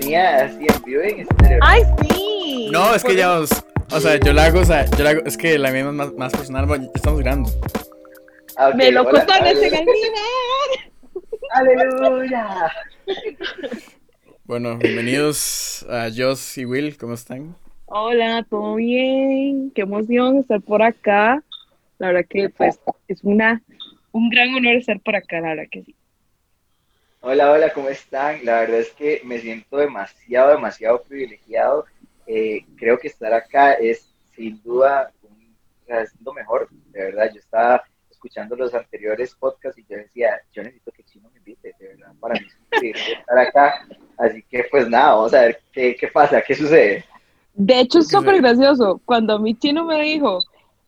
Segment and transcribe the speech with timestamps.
[0.00, 1.58] venía así en vivo en estéreo.
[1.62, 2.68] ¡Ay, sí!
[2.72, 3.50] No, es que ya os.
[3.92, 5.22] O sea, yo la hago, o sea, yo la hago.
[5.24, 7.50] Es que la mía es más, más personal, bueno, ya estamos grabando.
[8.56, 9.24] Ah, Me lo hola.
[11.52, 12.72] ¡Aleluya!
[14.44, 17.56] Bueno, bienvenidos a Joss y Will, ¿cómo están?
[17.86, 19.72] Hola, ¿todo bien?
[19.74, 21.42] Qué emoción estar por acá.
[21.98, 22.78] La verdad que pues
[23.08, 23.62] es una
[24.12, 25.94] un gran honor estar por acá, la verdad que sí.
[27.22, 28.42] Hola, hola, ¿cómo están?
[28.46, 31.84] La verdad es que me siento demasiado, demasiado privilegiado.
[32.26, 37.04] Eh, creo que estar acá es sin duda un, o sea, es lo mejor, de
[37.04, 37.30] verdad.
[37.30, 41.74] Yo estaba escuchando los anteriores podcasts y yo decía, yo necesito que Chino me invite,
[41.78, 42.46] de verdad, para mí
[42.82, 43.86] es estar acá.
[44.16, 47.04] Así que pues nada, vamos a ver qué, qué pasa, qué sucede.
[47.52, 48.98] De hecho, es ¿Qué súper gracioso.
[49.04, 50.42] Cuando mi chino me dijo,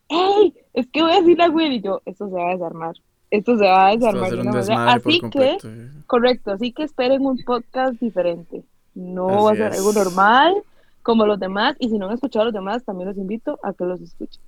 [0.09, 2.95] hey, es que voy a decirle a Will, y yo, esto se va a desarmar.
[3.33, 4.29] Esto se va a Esto va a desarmar.
[4.29, 4.75] ser de un una manera".
[4.75, 5.89] desmadre por Así que, eh.
[6.07, 8.63] correcto, así que esperen un podcast diferente.
[8.93, 9.77] No va a Así ser es.
[9.79, 10.53] algo normal
[11.01, 11.75] como los demás.
[11.79, 14.41] Y si no han escuchado a los demás, también los invito a que los escuchen.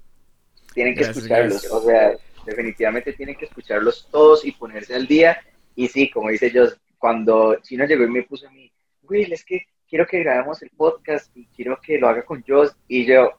[0.73, 1.71] Tienen que Gracias, escucharlos, gracias.
[1.73, 2.11] o sea,
[2.45, 5.37] definitivamente tienen que escucharlos todos y ponerse al día.
[5.75, 6.65] Y sí, como dice yo,
[6.99, 8.71] cuando Chino llegó y me puso a mí,
[9.09, 12.75] Will, es que quiero que grabemos el podcast y quiero que lo haga con Joss.
[12.87, 13.31] Y yo,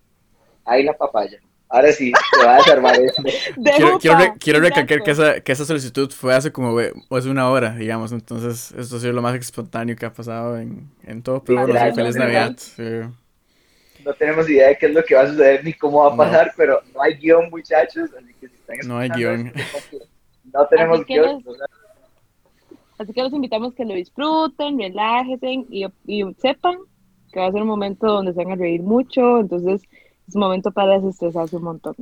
[0.64, 1.38] ahí la papaya.
[1.68, 3.22] Ahora sí, se va a desarmar esto.
[3.76, 7.50] Quiero, quiero, re- quiero recalcar que esa, que esa solicitud fue hace como hace una
[7.50, 8.12] hora, digamos.
[8.12, 11.42] Entonces, esto ha sido lo más espontáneo que ha pasado en, en todo.
[11.42, 12.16] Pero bueno, sí, Gracias, feliz.
[12.16, 12.56] Navidad.
[12.56, 14.02] sí.
[14.04, 16.10] No tenemos idea de qué es lo que va a suceder ni cómo va a
[16.12, 16.16] No.
[16.18, 18.10] pasar, pero no hay guion, muchachos.
[18.16, 19.52] Así que si están No hay guion.
[20.52, 21.42] No tenemos Así que guion.
[21.44, 21.56] les-
[22.98, 26.76] Así que los invitamos que lo disfruten, relájense y, y sepan
[27.32, 29.40] que va a ser un momento donde se van a reír mucho.
[29.40, 29.82] Entonces,
[30.28, 31.94] es un momento para desestresarse un montón.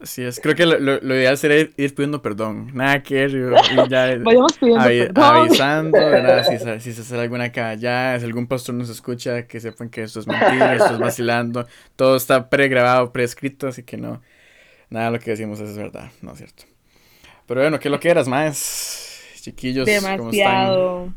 [0.00, 0.38] Así es.
[0.38, 2.70] Creo que lo, lo, lo ideal sería ir, ir pidiendo perdón.
[2.72, 5.24] Nada que ir, y ya Vayamos pidiendo avi- perdón.
[5.48, 6.44] avisando, ¿verdad?
[6.48, 10.04] Si, se- si se sale alguna cagada, si algún pastor nos escucha, que sepan que
[10.04, 11.66] esto es mentira, esto es vacilando.
[11.96, 14.22] Todo está pregrabado, prescrito, así que no.
[14.88, 16.62] Nada de lo que decimos es verdad, no es cierto.
[17.46, 19.20] Pero bueno, ¿qué lo que eras, más?
[19.40, 20.16] Chiquillos, ¿cómo están?
[20.30, 21.12] Demasiado.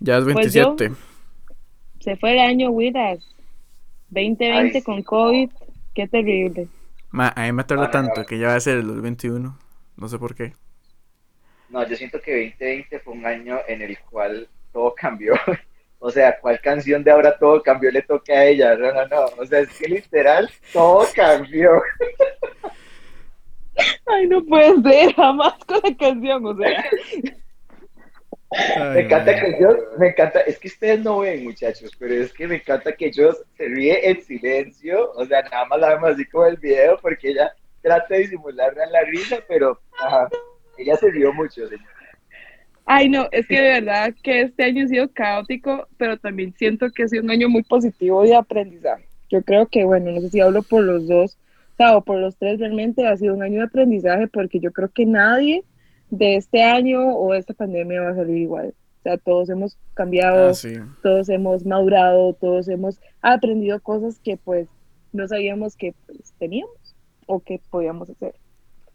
[0.00, 0.92] Ya es Pues yo- 27.
[2.00, 3.20] Se fue el año, Wiras.
[4.10, 5.02] 2020 Ay, con.
[5.02, 5.50] COVID.
[5.94, 6.68] Qué terrible.
[7.10, 9.58] Ma, a mí me tarda tanto que ya va a ser el 2021.
[9.96, 10.52] No sé por qué.
[11.68, 15.34] No, yo siento que 2020 fue un año en el cual todo cambió.
[16.00, 18.76] O sea, ¿cuál canción de ahora todo cambió le toca a ella?
[18.76, 19.24] No, no, no.
[19.36, 21.82] O sea, es que literal todo cambió.
[24.06, 26.84] Ay, no puede ser, jamás con la canción, o sea.
[28.50, 32.48] Me encanta que yo, me encanta, es que ustedes no ven, muchachos, pero es que
[32.48, 35.12] me encanta que yo se ríe en silencio.
[35.12, 38.74] O sea, nada más la vemos así como el video porque ella trata de disimular
[38.74, 40.28] la risa, pero ajá,
[40.78, 41.86] ella se rió mucho, señor.
[42.86, 46.90] Ay, no, es que de verdad que este año ha sido caótico, pero también siento
[46.90, 49.06] que ha sido un año muy positivo de aprendizaje.
[49.28, 51.36] Yo creo que, bueno, no sé si hablo por los dos,
[51.74, 54.72] o sea, o por los tres realmente, ha sido un año de aprendizaje porque yo
[54.72, 55.64] creo que nadie
[56.10, 58.74] de este año o de esta pandemia va a salir igual.
[59.00, 60.74] O sea, todos hemos cambiado, Ah, sí.
[61.02, 64.68] todos hemos madurado, todos hemos aprendido cosas que pues
[65.12, 66.74] no sabíamos que pues, teníamos
[67.26, 68.34] o que podíamos hacer.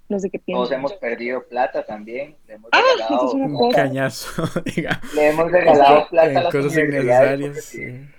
[0.09, 0.79] No sé qué Todos piensan.
[0.79, 2.35] hemos perdido plata también.
[2.47, 3.75] Le hemos Ah, regalado, eso es una Un cosa.
[3.77, 4.43] cañazo,
[4.75, 5.01] diga.
[5.15, 7.39] le hemos regalado plata a En las cosas universidades.
[7.39, 7.65] innecesarias.
[7.65, 8.09] sí.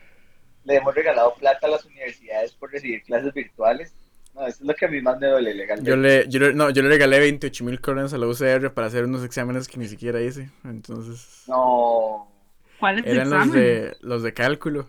[0.64, 3.94] Le hemos regalado plata a las universidades por recibir clases virtuales.
[4.34, 5.90] No, eso es lo que a mí más me duele legalmente.
[5.90, 8.88] Yo le, yo le, no, yo le regalé 28 mil coronas a la UCR para
[8.88, 10.50] hacer unos exámenes que ni siquiera hice.
[10.64, 12.28] Entonces, No.
[12.78, 14.88] ¿Cuál es eran los de, los de cálculo.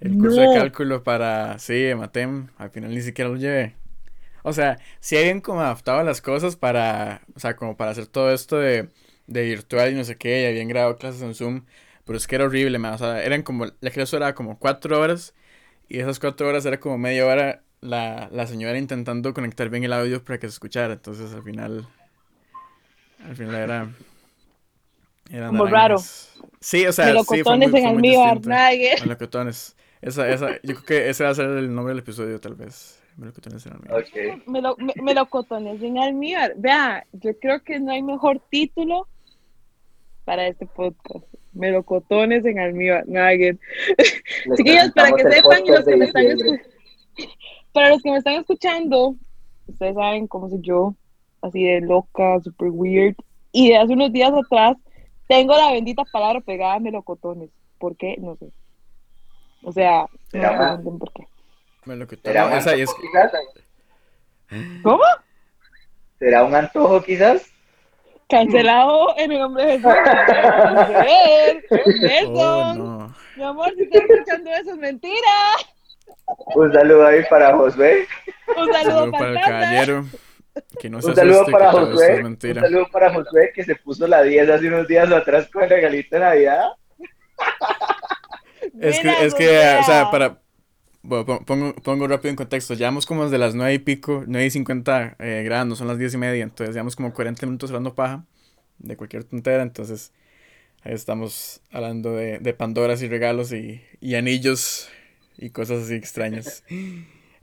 [0.00, 0.52] El curso No.
[0.52, 2.48] de cálculo para, sí, Matem.
[2.56, 3.74] Al final ni siquiera lo llevé.
[4.44, 8.32] O sea, sí habían como adaptado las cosas para, o sea, como para hacer todo
[8.32, 8.88] esto de,
[9.26, 11.66] de virtual y no sé qué, y habían grabado clases en Zoom,
[12.04, 12.94] pero es que era horrible, man.
[12.94, 15.34] O sea, eran como, la clase era como cuatro horas,
[15.88, 19.92] y esas cuatro horas era como media hora la, la señora intentando conectar bien el
[19.92, 21.86] audio para que se escuchara, entonces al final,
[23.24, 23.90] al final era...
[25.30, 26.38] eran Como naranjas.
[26.60, 28.94] Sí, o sea, sí, fue Melocotones muy, en fue muy almíbar, nadie.
[29.00, 29.76] Melocotones.
[30.00, 33.00] Esa, esa, yo creo que ese va a ser el nombre del episodio, tal vez.
[33.16, 34.00] Melocotones en almíbar.
[34.00, 34.46] Ok.
[34.46, 36.54] Me lo, me, melocotones en almíbar.
[36.56, 39.08] Vea, yo creo que no hay mejor título
[40.24, 41.24] para este podcast.
[41.52, 43.04] Melocotones en almíbar.
[43.08, 43.58] Nadie.
[44.56, 46.62] Chiquillos, para que sepan y los que me están escuchando,
[47.72, 49.14] para los que me están escuchando,
[49.66, 50.94] ustedes saben cómo soy yo,
[51.42, 53.16] así de loca, super weird.
[53.52, 54.76] Y de hace unos días atrás
[55.26, 57.50] tengo la bendita palabra pegada a melocotones.
[57.78, 58.16] ¿Por qué?
[58.18, 58.50] No sé.
[59.62, 61.26] O sea, no me pregunten por qué.
[64.82, 65.02] ¿Cómo?
[66.18, 67.46] ¿Será un antojo quizás?
[68.28, 69.92] Cancelado en el nombre de Jesús.
[70.88, 71.64] Ver.
[71.70, 72.78] oh, Perdón.
[72.78, 73.14] no.
[73.36, 75.32] Mi amor, si estás escuchando eso, es mentira.
[76.54, 78.06] Un saludo ahí para Josué.
[78.56, 80.04] Un saludo, para el caballero.
[80.80, 82.14] Que no se un saludo asuste, para Josué.
[82.20, 85.62] es Un saludo para Josué que se puso la 10 hace unos días atrás con
[85.62, 86.64] el regalito de Navidad.
[88.80, 89.48] Es que, es que,
[89.80, 90.40] o sea, para.
[91.02, 92.74] Bueno, pon- pongo, pongo rápido en contexto.
[92.74, 96.14] Llevamos como desde las 9 y pico, 9 y 50 eh, grabando, son las 10
[96.14, 96.42] y media.
[96.42, 98.24] Entonces, llevamos como 40 minutos hablando paja
[98.78, 99.62] de cualquier tontera.
[99.62, 100.12] Entonces,
[100.82, 104.90] ahí estamos hablando de, de Pandoras y regalos y, y anillos
[105.38, 106.64] y cosas así extrañas.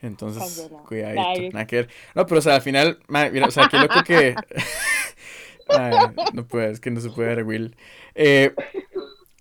[0.01, 1.49] Entonces, cuidadito, Ay.
[1.51, 1.89] nada que ver.
[2.13, 4.37] No, pero o sea, al final, mira, o sea, qué loco que.
[5.67, 5.97] Ay,
[6.31, 7.75] no puede, es que no se puede ver, Will.
[8.13, 8.53] Eh,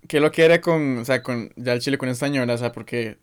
[0.09, 2.56] qué lo que era con, o sea, con ya el Chile con año, ¿verdad?
[2.56, 3.19] O sea, porque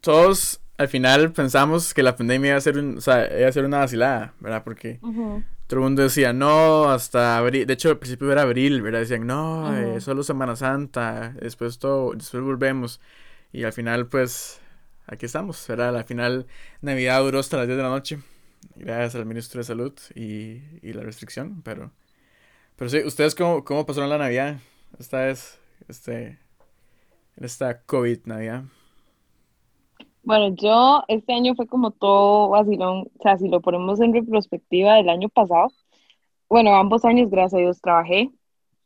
[0.00, 3.52] todos al final pensamos que la pandemia iba a ser, un, o sea, iba a
[3.52, 4.64] ser una vacilada, ¿verdad?
[4.64, 5.42] Porque Ujú.
[5.66, 9.00] todo el mundo decía, no, hasta abril, de hecho al principio era abril, ¿verdad?
[9.00, 10.00] Decían, no, eh, Ujú.
[10.00, 13.00] solo Semana Santa, después todo, después volvemos.
[13.52, 14.60] Y al final, pues,
[15.06, 15.96] aquí estamos, ¿verdad?
[15.96, 16.46] Al final,
[16.80, 18.20] Navidad duró hasta las 10 de la noche,
[18.76, 21.92] gracias al ministro de Salud y, y la restricción, pero,
[22.76, 24.58] pero sí, ¿ustedes cómo, cómo pasaron la Navidad?
[24.98, 25.58] Esta vez,
[25.88, 26.38] este,
[27.36, 28.64] esta COVID Navidad.
[30.22, 34.94] Bueno, yo este año fue como todo vacilón, o sea, si lo ponemos en retrospectiva
[34.94, 35.72] del año pasado,
[36.48, 38.30] bueno, ambos años, gracias a Dios, trabajé,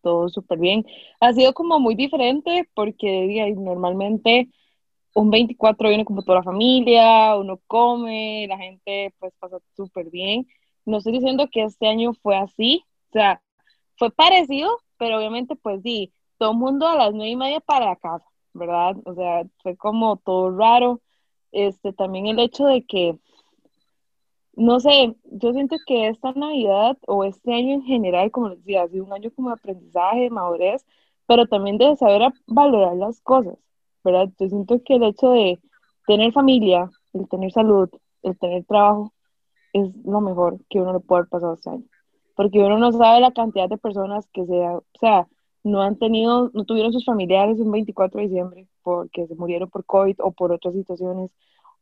[0.02, 0.84] todo súper bien.
[1.20, 4.48] Ha sido como muy diferente porque normalmente
[5.14, 10.46] un 24 viene como toda la familia, uno come, la gente pues pasa súper bien.
[10.84, 13.42] No estoy diciendo que este año fue así, o sea,
[13.96, 17.96] fue parecido, pero obviamente pues sí, todo el mundo a las nueve y media para
[17.96, 18.96] casa, ¿verdad?
[19.04, 21.00] O sea, fue como todo raro.
[21.52, 23.18] Este, también el hecho de que,
[24.56, 28.82] no sé, yo siento que esta Navidad o este año en general, como les decía,
[28.82, 30.84] ha sido un año como de aprendizaje, de madurez,
[31.26, 33.58] pero también de saber valorar las cosas,
[34.02, 34.30] ¿verdad?
[34.38, 35.60] Yo siento que el hecho de
[36.06, 37.90] tener familia, el tener salud,
[38.22, 39.12] el tener trabajo,
[39.74, 41.84] es lo mejor que uno le puede haber pasado este año.
[42.34, 45.28] Porque uno no sabe la cantidad de personas que sea, o sea,
[45.64, 49.84] no han tenido, no tuvieron sus familiares un 24 de diciembre porque se murieron por
[49.84, 51.30] COVID o por otras situaciones,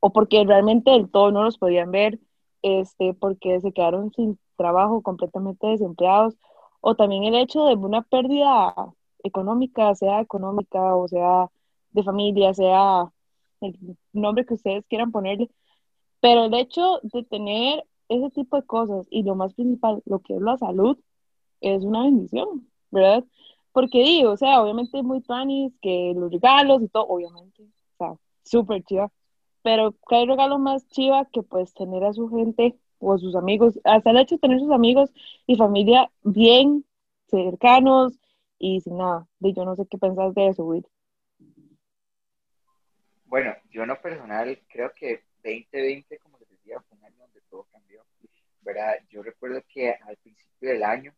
[0.01, 2.19] o porque realmente del todo no los podían ver,
[2.65, 6.37] este, porque se quedaron sin trabajo, completamente desempleados,
[6.81, 8.75] o también el hecho de una pérdida
[9.23, 11.51] económica, sea económica o sea
[11.93, 13.13] de familia, sea
[13.61, 13.79] el
[14.13, 15.51] nombre que ustedes quieran ponerle,
[16.21, 20.35] pero el hecho de tener ese tipo de cosas y lo más principal, lo que
[20.35, 20.99] es la salud,
[21.61, 23.25] es una bendición, ¿verdad?
[23.73, 28.15] Porque digo, o sea, obviamente muy tuanis, que los regalos y todo, obviamente, o sea,
[28.43, 29.11] súper chiva,
[29.65, 33.81] pero que hay regalos más chiva que pues tener a su gente o sus amigos,
[33.83, 35.11] hasta el hecho de tener sus amigos
[35.47, 36.85] y familia bien
[37.29, 38.13] cercanos
[38.59, 40.87] y sin nada, yo no sé qué pensás de eso, Will.
[43.25, 47.41] Bueno, yo en lo personal creo que 2020, como les decía, fue un año donde
[47.49, 48.03] todo cambió.
[48.61, 48.97] ¿verdad?
[49.09, 51.15] Yo recuerdo que al principio del año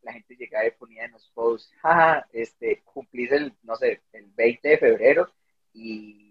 [0.00, 4.30] la gente llegaba y ponía en los posts, jaja, este, cumplís el, no sé, el
[4.30, 5.30] 20 de febrero
[5.74, 6.29] y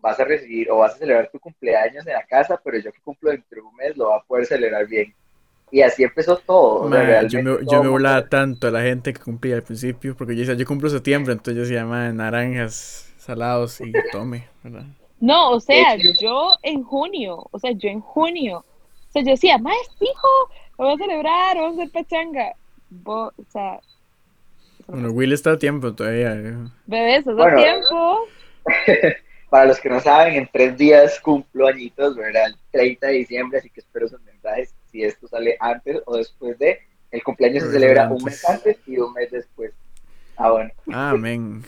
[0.00, 3.00] vas a recibir o vas a celebrar tu cumpleaños en la casa, pero yo que
[3.00, 5.14] cumplo dentro de un mes lo va a poder celebrar bien.
[5.70, 6.82] Y así empezó todo.
[6.84, 9.56] o sea, Ma, yo me, todo yo me burlaba tanto a la gente que cumplía
[9.56, 13.92] al principio, porque yo decía, yo cumplo septiembre, entonces yo decía, ma, naranjas, salados y
[14.12, 14.86] tome, ¿verdad?
[15.20, 19.58] No, o sea, yo en junio, o sea, yo en junio, o sea, yo decía,
[19.58, 20.28] maestro, hijo,
[20.78, 22.52] lo voy a celebrar, vamos a hacer pachanga.
[22.90, 23.80] Bo- o sea,
[24.86, 25.10] Bueno.
[25.10, 26.34] Will está a tiempo todavía.
[26.34, 26.54] eh.
[26.86, 27.56] bebés, hace Bueno.
[27.56, 28.20] tiempo.
[29.50, 32.46] Para los que no saben, en tres días cumplo añitos, ¿verdad?
[32.46, 36.58] El 30 de diciembre, así que espero sus mensajes si esto sale antes o después
[36.58, 36.80] de.
[37.10, 38.18] El cumpleaños se celebra antes.
[38.18, 39.72] un mes antes y un mes después.
[40.36, 40.70] Ah, bueno.
[40.92, 41.64] Amén.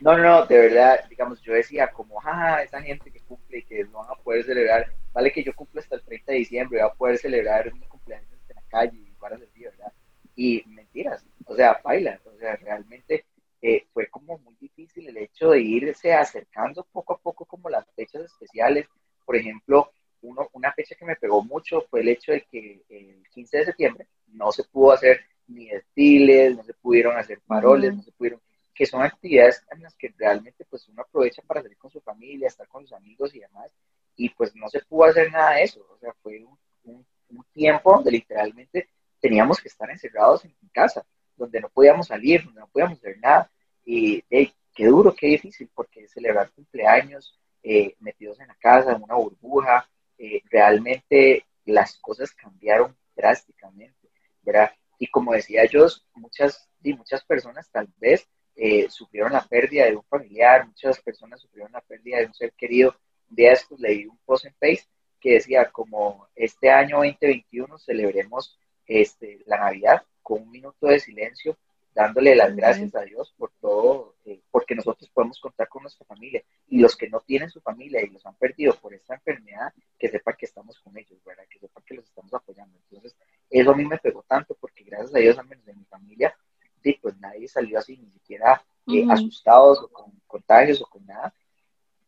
[0.00, 3.62] No, no, no, de verdad, digamos, yo decía como, jaja, esa gente que cumple y
[3.62, 6.80] que no van a poder celebrar, vale que yo cumplo hasta el 30 de diciembre,
[6.80, 9.92] voy a poder celebrar mi cumpleaños en la calle y varas así, ¿verdad?
[10.34, 13.24] Y mentiras, o sea, baila, o sea, realmente
[13.62, 17.86] eh, fue como muy difícil el hecho de irse acercando poco a poco como las
[17.94, 18.86] fechas especiales.
[19.24, 19.92] Por ejemplo,
[20.22, 23.64] uno, una fecha que me pegó mucho fue el hecho de que el 15 de
[23.66, 28.40] septiembre no se pudo hacer ni desfiles, no se pudieron hacer paroles, no se pudieron
[28.74, 32.48] que son actividades en las que realmente pues uno aprovecha para salir con su familia,
[32.48, 33.70] estar con sus amigos y demás,
[34.16, 37.44] y pues no se pudo hacer nada de eso, o sea, fue un, un- un
[37.52, 38.88] tiempo donde literalmente
[39.20, 41.04] teníamos que estar encerrados en casa,
[41.42, 43.50] donde no podíamos salir, donde no podíamos hacer nada,
[43.84, 49.02] y hey, qué duro, qué difícil, porque celebrar cumpleaños eh, metidos en la casa, en
[49.02, 54.08] una burbuja, eh, realmente las cosas cambiaron drásticamente,
[54.42, 54.70] ¿verdad?
[54.98, 59.96] Y como decía yo, muchas, y muchas personas tal vez eh, sufrieron la pérdida de
[59.96, 62.94] un familiar, muchas personas sufrieron la pérdida de un ser querido.
[63.28, 68.58] Un día después leí un post en Facebook que decía como este año 2021 celebremos
[68.86, 71.56] este, la Navidad con un minuto de silencio,
[71.94, 76.42] dándole las gracias a Dios por todo, eh, porque nosotros podemos contar con nuestra familia
[76.68, 80.08] y los que no tienen su familia y los han perdido por esta enfermedad, que
[80.08, 81.44] sepan que estamos con ellos, ¿verdad?
[81.50, 82.78] Que sepan que los estamos apoyando.
[82.88, 83.14] Entonces,
[83.50, 86.34] eso a mí me pegó tanto porque gracias a Dios, al menos de mi familia,
[86.82, 91.32] sí, pues nadie salió así, ni siquiera eh, asustados o con contagios o con nada,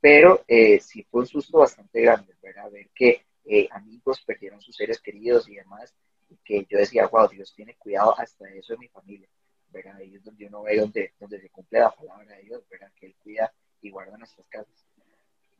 [0.00, 2.70] pero eh, sí fue un susto bastante grande, ¿verdad?
[2.70, 5.94] Ver que eh, amigos perdieron sus seres queridos y demás,
[6.44, 9.28] que yo decía, wow, Dios tiene cuidado hasta eso de mi familia,
[9.70, 9.96] ¿verdad?
[9.96, 12.90] Ahí es donde uno ve donde, donde se cumple la palabra de Dios, ¿verdad?
[12.96, 14.86] Que Él cuida y guarda nuestras casas.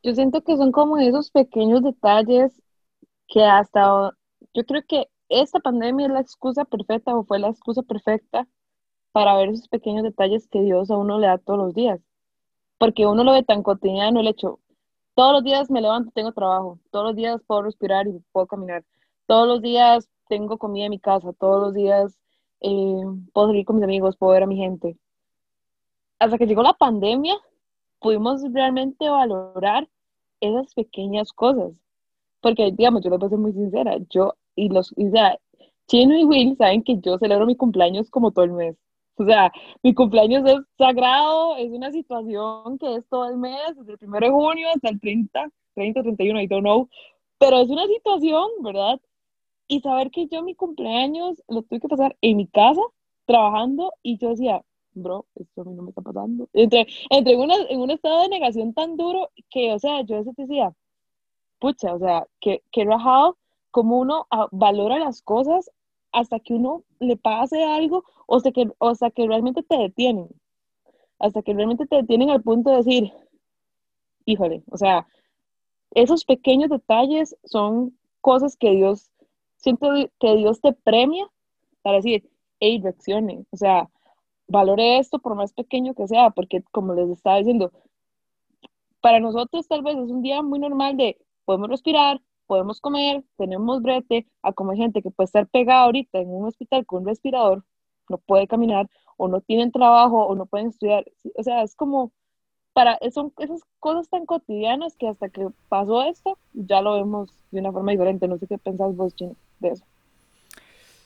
[0.02, 2.62] Yo siento que son como esos pequeños detalles
[3.28, 4.10] que hasta,
[4.52, 8.46] yo creo que esta pandemia es la excusa perfecta o fue la excusa perfecta
[9.12, 12.00] para ver esos pequeños detalles que Dios a uno le da todos los días.
[12.78, 14.60] Porque uno lo ve tan cotidiano, el hecho,
[15.14, 18.84] todos los días me levanto, tengo trabajo, todos los días puedo respirar y puedo caminar,
[19.26, 22.18] todos los días tengo comida en mi casa, todos los días
[22.60, 23.02] eh,
[23.32, 24.96] puedo salir con mis amigos, puedo ver a mi gente.
[26.18, 27.36] Hasta que llegó la pandemia,
[28.00, 29.88] pudimos realmente valorar
[30.40, 31.72] esas pequeñas cosas.
[32.40, 35.38] Porque, digamos, yo les voy a ser muy sincera, yo y los, o sea,
[35.86, 38.76] Chino y Will saben que yo celebro mi cumpleaños como todo el mes.
[39.16, 39.52] O sea,
[39.82, 44.20] mi cumpleaños es sagrado, es una situación que es todo el mes, desde el 1
[44.20, 46.88] de junio hasta el 30, 30, 31, I don't know,
[47.38, 49.00] pero es una situación, ¿verdad?
[49.68, 52.82] Y saber que yo mi cumpleaños lo tuve que pasar en mi casa,
[53.24, 56.48] trabajando, y yo decía, bro, esto a mí no me está pasando.
[56.52, 60.22] Entre, entre una, en un estado de negación tan duro que, o sea, yo a
[60.22, 60.74] decía,
[61.58, 63.38] pucha, o sea, que, que rajado
[63.70, 65.70] como uno valora las cosas
[66.12, 70.28] hasta que uno le pase algo o hasta que, o sea, que realmente te detienen.
[71.18, 73.12] Hasta que realmente te detienen al punto de decir,
[74.26, 75.06] híjole, o sea,
[75.92, 79.10] esos pequeños detalles son cosas que Dios,
[79.64, 79.88] siento
[80.20, 81.26] que Dios te premia
[81.82, 82.30] para decir,
[82.60, 83.90] hey, reaccione, o sea,
[84.46, 87.72] valore esto por más pequeño que sea, porque como les estaba diciendo,
[89.00, 93.82] para nosotros tal vez es un día muy normal de podemos respirar, podemos comer, tenemos
[93.82, 97.08] brete, a como hay gente que puede estar pegada ahorita en un hospital con un
[97.08, 97.64] respirador,
[98.08, 101.04] no puede caminar, o no tienen trabajo, o no pueden estudiar.
[101.36, 102.12] O sea, es como,
[102.74, 107.60] para, son esas cosas tan cotidianas que hasta que pasó esto, ya lo vemos de
[107.60, 108.28] una forma diferente.
[108.28, 109.36] No sé qué pensás vos, Chino,
[109.68, 109.84] de eso.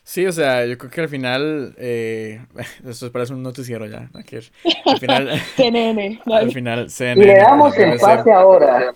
[0.08, 2.40] Sí, o sea, yo creo que al final, eh,
[2.88, 7.26] esto parece un noticiero ya, al final, CNN, al final, CNN.
[7.26, 8.94] Le damos el pase ahora.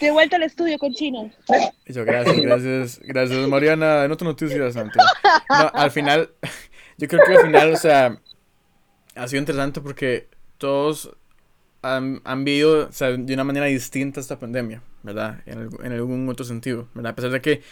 [0.00, 1.30] De vuelta al estudio con Chino.
[1.86, 4.04] Yo, gracias, gracias, gracias, Mariana.
[4.04, 4.98] En otra noticia, Santi.
[5.48, 6.30] No, al final,
[6.98, 8.18] yo creo que al final, o sea,
[9.14, 11.16] ha sido interesante porque todos
[11.82, 15.42] han, han vivido o sea, de una manera distinta esta pandemia, ¿verdad?
[15.46, 17.12] En, en, algún otro sentido, ¿verdad?
[17.12, 17.62] A pesar de que,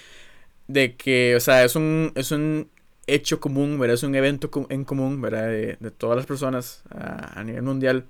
[0.68, 2.68] de que o sea, es un, es un
[3.06, 3.94] hecho común, ¿verdad?
[3.94, 5.48] Es un evento en común, ¿verdad?
[5.48, 8.06] De, de todas las personas a, a nivel mundial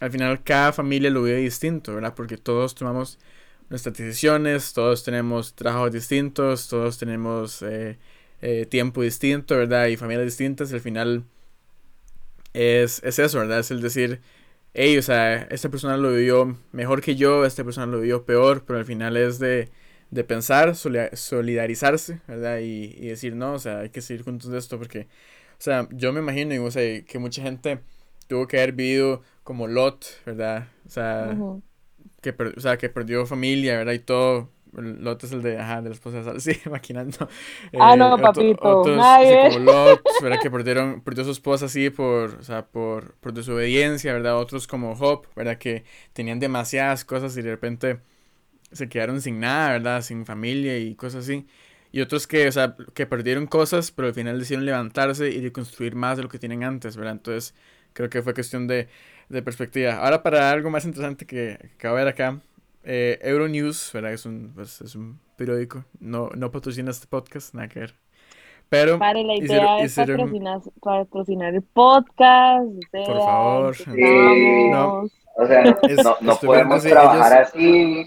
[0.00, 2.14] al final cada familia lo vive distinto, ¿verdad?
[2.14, 3.18] Porque todos tomamos
[3.70, 7.98] nuestras decisiones, todos tenemos trabajos distintos, todos tenemos eh,
[8.42, 9.86] eh, tiempo distinto, ¿verdad?
[9.86, 11.24] Y familias distintas, al final
[12.52, 13.60] es, es, eso, ¿verdad?
[13.60, 14.20] Es el decir,
[14.76, 18.64] hey, o sea, esta persona lo vivió mejor que yo, esta persona lo vivió peor,
[18.66, 19.70] pero al final es de,
[20.10, 22.58] de pensar, solidarizarse, ¿verdad?
[22.58, 25.08] Y, y, decir, no, o sea, hay que seguir juntos de esto, porque,
[25.52, 27.80] o sea, yo me imagino, o sea, que mucha gente
[28.28, 30.68] tuvo que haber vivido como Lot, ¿verdad?
[30.86, 31.36] O sea,
[32.20, 33.94] que, o sea, que perdió familia, ¿verdad?
[33.94, 34.50] Y todo.
[34.82, 37.28] Lot es el de, ajá, de la esposa de sí, maquinando.
[37.78, 38.80] Ah, no, eh, papito.
[38.80, 40.38] Otros, así como Lot, ¿verdad?
[40.40, 44.38] Que perdieron, perdió su esposa así por, o sea, por, por desobediencia, ¿verdad?
[44.38, 45.58] Otros como Job, ¿verdad?
[45.58, 48.00] Que tenían demasiadas cosas y de repente
[48.72, 50.02] se quedaron sin nada, ¿verdad?
[50.02, 51.46] Sin familia y cosas así.
[51.92, 55.94] Y otros que, o sea, que perdieron cosas, pero al final decidieron levantarse y reconstruir
[55.94, 57.14] más de lo que tienen antes, ¿verdad?
[57.14, 57.54] Entonces,
[57.92, 58.88] creo que fue cuestión de
[59.28, 59.96] de perspectiva.
[59.96, 62.40] Ahora para algo más interesante que, que acabo de ver acá,
[62.86, 64.12] eh, Euronews, ¿verdad?
[64.12, 67.94] Es un, pues, es un periódico, no, no patrocina este podcast, nada que ver.
[68.68, 72.64] Pero Vale, la idea es patrocinar, patrocinar, el podcast.
[72.90, 73.76] por favor.
[73.88, 75.64] no, o sea,
[76.04, 78.06] no, no podemos trabajar así.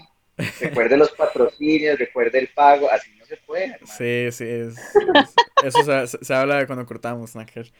[0.60, 3.78] Recuerde los patrocinios, recuerde el pago, así no se puede.
[3.84, 4.76] Sí, sí, es,
[5.62, 7.70] eso se, se, habla de cuando cortamos, Naker.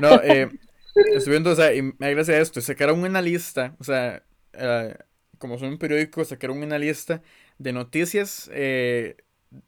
[0.00, 0.50] No, eh,
[0.94, 4.22] Estoy viendo, o sea, y me gracias a esto, sacaron una lista, o sea,
[4.54, 4.92] uh,
[5.40, 7.22] como son un periódico, sacaron una lista
[7.58, 9.16] de noticias, eh,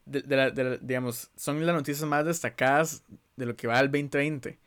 [0.06, 3.04] de, de, la, de, digamos, son las noticias más destacadas
[3.36, 4.60] de lo que va al 2020.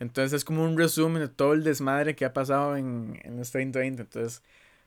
[0.00, 3.58] Entonces es como un resumen de todo el desmadre que ha pasado en, en este
[3.58, 4.02] 2020.
[4.02, 4.42] Entonces,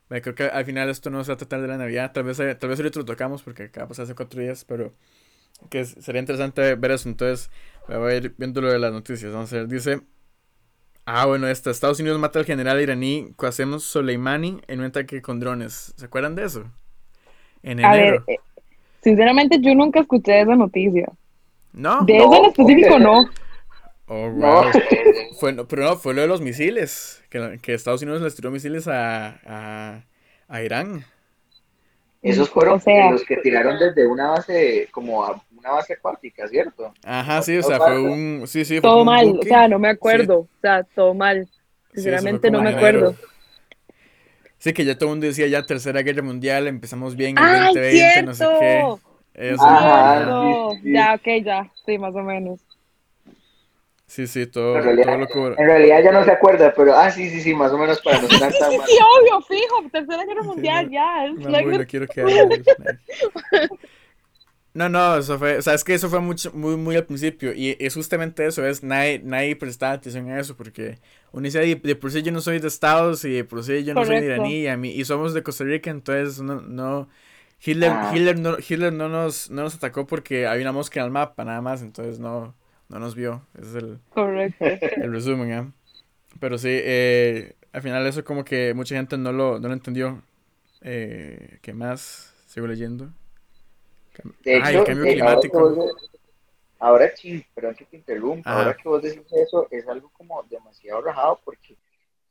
[0.09, 2.11] creo que al final esto no se va a tratar de la Navidad.
[2.13, 4.93] Tal vez, tal vez ahorita lo tocamos porque acaba de pasar hace cuatro días, pero
[5.69, 7.09] que sería interesante ver eso.
[7.09, 7.51] Entonces,
[7.87, 9.33] voy a ir viendo lo de las noticias.
[9.33, 10.01] Vamos a ver, dice...
[11.13, 11.71] Ah, bueno, esta.
[11.71, 15.93] Estados Unidos mata al general iraní Qasem Soleimani en un ataque con drones.
[15.97, 16.63] ¿Se acuerdan de eso?
[17.63, 17.89] En enero.
[17.89, 18.37] A ver, eh,
[19.03, 21.09] sinceramente yo nunca escuché esa noticia.
[21.73, 22.05] ¿No?
[22.05, 23.25] De eso en específico no.
[24.07, 24.63] Oh, wow.
[25.37, 27.21] fue, pero no, fue lo de los misiles.
[27.29, 30.03] Que, que Estados Unidos les tiró misiles a, a,
[30.47, 31.03] a Irán.
[32.21, 36.91] Esos fueron los que tiraron desde una base, como a una base acuática, ¿cierto?
[37.03, 38.43] Ajá, sí, o sea, fue un...
[38.47, 41.47] Sí, sí, todo mal, o sea, no me acuerdo, o sea, todo mal.
[41.93, 43.15] Sinceramente no me acuerdo.
[44.57, 48.23] Sí, que ya todo el mundo decía ya Tercera Guerra Mundial, empezamos bien en 2020,
[48.23, 48.83] no sé qué.
[49.33, 49.63] Eso.
[49.63, 52.59] Ajá, Ya, ok, ya, sí, más o menos.
[54.07, 55.61] Sí, sí, todo, en realidad, todo lo que...
[55.61, 58.19] En realidad ya no se acuerda, pero ah, sí, sí, sí, más o menos para
[58.19, 58.85] no estar tan mal.
[58.85, 61.25] Sí, obvio, fijo, Tercera Guerra Mundial, ya.
[61.27, 62.21] Es no, no quiero que
[64.73, 67.53] No, no, eso fue, o sea, es que eso fue mucho, muy, muy al principio,
[67.53, 70.97] y es justamente eso, es, nadie, nadie prestaba atención a eso, porque
[71.33, 73.93] uno dice, de, por sí yo no soy de Estados, y de por sí yo
[73.93, 77.09] no soy iraní, y, a mí, y somos de Costa Rica, entonces no, no,
[77.63, 78.11] Hitler, ah.
[78.15, 81.43] Hitler, no, Hitler no nos, no nos atacó porque había una mosca en el mapa,
[81.43, 82.55] nada más, entonces no,
[82.89, 83.45] no nos vio.
[83.59, 84.65] Ese es el, Correcto.
[84.65, 85.71] el resumen, ¿eh?
[86.39, 90.23] Pero sí, eh, al final eso como que mucha gente no lo, no lo entendió.
[90.81, 92.33] Eh, ¿Qué más?
[92.47, 93.11] Sigo leyendo.
[94.43, 95.95] De hecho, el cambio climático.
[96.79, 101.01] Ahora, sí, perdón que te interrumpa, ahora que vos decís eso, es algo como demasiado
[101.01, 101.77] rajado porque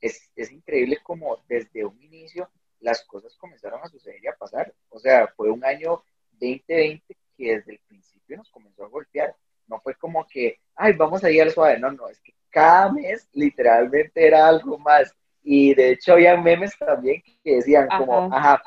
[0.01, 2.49] es, es increíble como desde un inicio
[2.81, 4.73] las cosas comenzaron a suceder y a pasar.
[4.89, 9.35] O sea, fue un año 2020 que desde el principio nos comenzó a golpear
[9.71, 11.79] no fue como que, ay, vamos a ir al suave.
[11.79, 15.15] No, no, es que cada mes literalmente era algo más.
[15.43, 18.61] Y de hecho había memes también que decían como, ajá,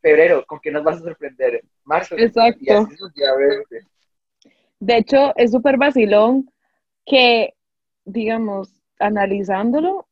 [0.00, 1.62] febrero, ¿con qué nos vas a sorprender?
[1.84, 2.16] Marzo.
[2.18, 2.58] Exacto.
[2.60, 2.96] Y así
[4.80, 6.50] de hecho, es súper vacilón
[7.04, 7.54] que,
[8.06, 10.08] digamos, analizándolo,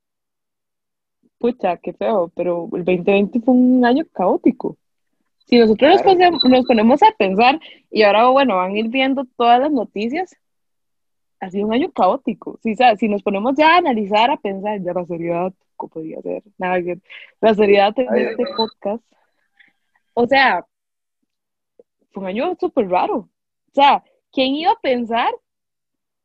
[1.38, 4.76] pucha, qué feo, pero el 2020 fue un año caótico.
[5.46, 7.58] Si nosotros nos, ponemos, a pensar,
[7.90, 10.36] y ahora, bueno, van a ir viendo todas las noticias,
[11.40, 12.58] ha sido un año caótico.
[12.62, 16.42] Si, si nos ponemos ya a analizar, a pensar, ya la seriedad, ¿cómo podría ser?
[16.58, 16.78] Nada,
[17.40, 19.02] la seriedad de este podcast.
[20.20, 20.66] O sea,
[22.10, 23.18] fue un año súper raro.
[23.18, 24.02] O sea,
[24.32, 25.32] ¿quién iba a pensar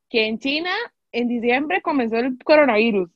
[0.09, 0.71] que en China
[1.11, 3.11] en diciembre comenzó el coronavirus?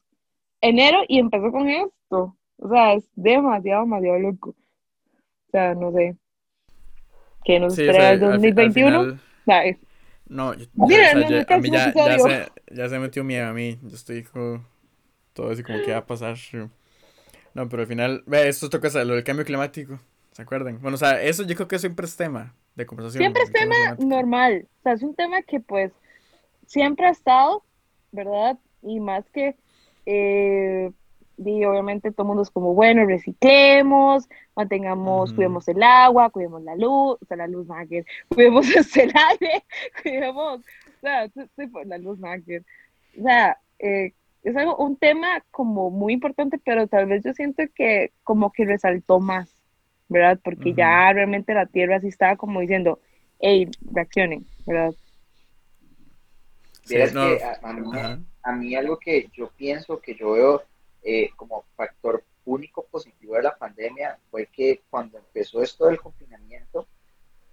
[0.62, 2.38] Enero y empezó con esto.
[2.58, 4.50] O sea, es demasiado, demasiado loco.
[4.50, 6.16] O sea, no sé.
[7.44, 9.20] ¿Qué nos espera el 2021?
[10.28, 13.80] No, yo, a mí ya, ya, se, ya se metió miedo a mí.
[13.82, 14.64] Yo estoy como
[15.34, 16.38] todo así como que va a pasar.
[17.56, 20.00] No, pero al final, ve, esto toca lo del cambio climático.
[20.38, 20.80] ¿Se acuerdan?
[20.80, 23.24] Bueno, o sea, eso yo creo que siempre es tema de conversación.
[23.24, 24.68] Siempre es tema normal.
[24.68, 25.92] O sea, es un tema que pues
[26.68, 27.64] siempre ha estado,
[28.12, 28.56] ¿verdad?
[28.84, 29.56] Y más que
[30.06, 30.92] eh,
[31.40, 36.76] y obviamente todo el mundo es como, bueno, reciclemos, mantengamos, cuidemos el agua, cuidemos la
[36.76, 39.66] luz, o sea, la luz máquina, cuidemos el aire,
[40.04, 41.28] cuidemos, o sea,
[41.84, 42.62] la luz máquina.
[43.20, 47.64] O sea, eh, es algo, un tema como muy importante, pero tal vez yo siento
[47.74, 49.57] que como que resaltó más,
[50.10, 50.40] ¿verdad?
[50.44, 53.00] Porque ya realmente la Tierra sí estaba como diciendo,
[53.40, 54.94] hey, reaccionen, ¿verdad?
[56.84, 57.40] Sí, que
[58.44, 60.64] a mí algo que yo pienso, que yo veo
[61.04, 66.88] eh, como factor único positivo de la pandemia fue que cuando empezó esto del confinamiento,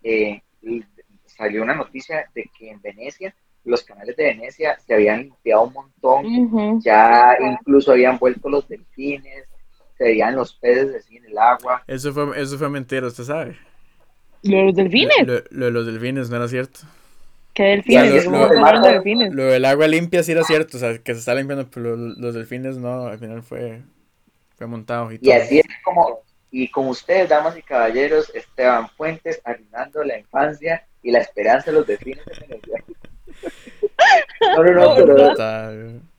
[0.02, 0.40] eh,
[1.26, 5.72] salió una noticia de que en Venecia, los canales de Venecia se habían limpiado un
[5.72, 9.48] montón, ya incluso habían vuelto los delfines,
[9.96, 11.82] se veían los peces así en el agua.
[11.86, 13.56] Eso fue, eso fue mentira, usted sabe.
[14.42, 15.26] ¿Lo de los delfines?
[15.50, 16.80] Lo, de los delfines no era cierto.
[17.54, 18.26] ¿Qué delfines?
[18.26, 19.32] lo, delfines?
[19.32, 22.34] lo, del agua limpia sí era cierto, o sea, que se está limpiando, pero los
[22.34, 23.80] delfines no, al final fue,
[24.56, 29.40] fue montado y, y así es como, y como ustedes, damas y caballeros, Esteban Fuentes,
[29.44, 32.60] arruinando la infancia y la esperanza de los delfines en el
[34.56, 36.13] No, no, no, pero...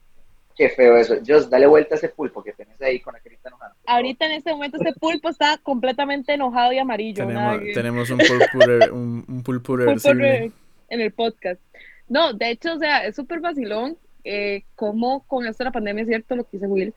[0.56, 1.16] Qué feo eso.
[1.26, 3.76] Just, dale vuelta a ese pulpo que tenés ahí con la carita enojada.
[3.86, 7.28] Ahorita en este momento ese pulpo está completamente enojado y amarillo.
[7.28, 10.54] Tenemos, tenemos un pulpure, un, un
[10.90, 11.60] en el podcast.
[12.08, 16.02] No, de hecho, o sea, es súper vacilón eh, como con esto de la pandemia,
[16.02, 16.94] es cierto lo que dice Will,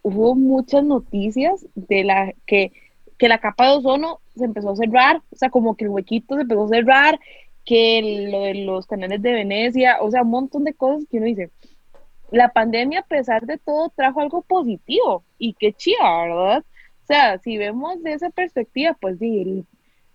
[0.00, 2.72] hubo muchas noticias de la que,
[3.18, 6.34] que la capa de ozono se empezó a cerrar, o sea, como que el huequito
[6.34, 7.20] se empezó a cerrar,
[7.64, 11.26] que lo de los canales de Venecia, o sea, un montón de cosas que uno
[11.26, 11.50] dice,
[12.30, 16.64] la pandemia, a pesar de todo, trajo algo positivo y qué chida, ¿verdad?
[17.02, 19.64] O sea, si vemos de esa perspectiva, pues sí,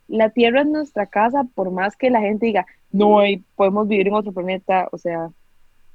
[0.08, 4.10] la Tierra es nuestra casa, por más que la gente diga, no, hay, podemos vivir
[4.10, 5.30] en otro planeta, o sea,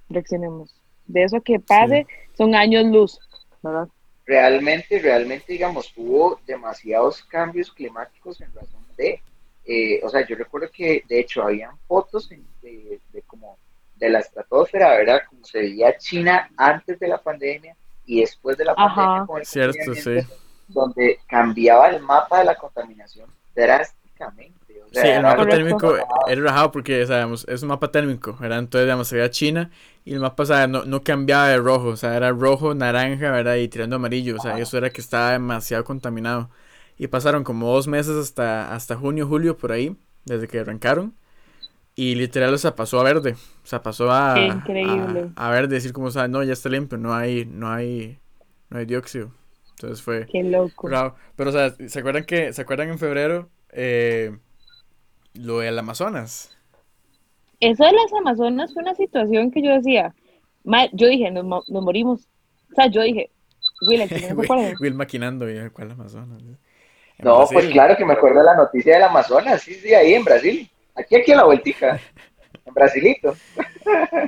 [0.08, 0.74] reaccionemos.
[1.06, 3.20] De eso que pase, son años luz,
[3.62, 3.88] ¿verdad?
[4.24, 9.20] Realmente, realmente, digamos, hubo demasiados cambios climáticos en razón de,
[9.66, 13.00] eh, o sea, yo recuerdo que de hecho habían fotos de, de,
[13.96, 15.20] de la estratosfera, ¿verdad?
[15.28, 19.26] Como se veía China antes de la pandemia y después de la pandemia.
[19.26, 20.18] Con el Cierto, sí.
[20.68, 24.54] Donde cambiaba el mapa de la contaminación drásticamente.
[24.92, 25.96] sí, el mapa térmico
[26.28, 28.58] era rajado porque, sabemos, es un mapa térmico, ¿verdad?
[28.58, 29.70] Entonces, digamos, se veía China
[30.04, 33.30] y el mapa, o sea, no, no, cambiaba de rojo, o sea, era rojo, naranja,
[33.30, 33.56] ¿verdad?
[33.56, 36.50] Y tirando amarillo, o sea, eso era que estaba demasiado contaminado.
[36.98, 41.14] Y pasaron como dos meses hasta, hasta junio, julio, por ahí, desde que arrancaron.
[41.98, 43.32] Y literal, o sea, pasó a verde.
[43.32, 45.30] O sea, pasó a, increíble.
[45.34, 48.18] a, verde, decir como, o sea, no, ya está limpio, no hay, no hay,
[48.68, 49.32] no hay dióxido.
[49.70, 50.26] Entonces fue...
[50.26, 50.90] Qué loco.
[51.36, 54.36] Pero, o sea, ¿se acuerdan que, ¿se acuerdan en febrero eh,
[55.32, 56.54] lo del Amazonas?
[57.60, 60.14] Eso de las Amazonas fue una situación que yo decía,
[60.92, 62.28] yo dije, nos, nos morimos.
[62.72, 63.30] O sea, yo dije,
[63.88, 64.02] Will,
[64.36, 66.42] Will, Will maquinando, ¿cuál Amazonas?
[67.18, 70.24] No, pues claro que me acuerdo de la noticia del Amazonas, sí, sí, ahí en
[70.24, 70.70] Brasil.
[70.96, 72.00] Aquí, aquí a la vueltica.
[72.64, 73.34] En Brasilito.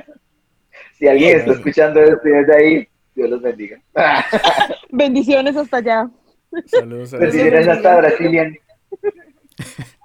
[0.97, 3.81] si alguien está escuchando esto desde ahí, Dios los bendiga.
[4.89, 6.09] Bendiciones hasta allá.
[6.65, 8.53] Saludos, Bendiciones hasta Brasilia.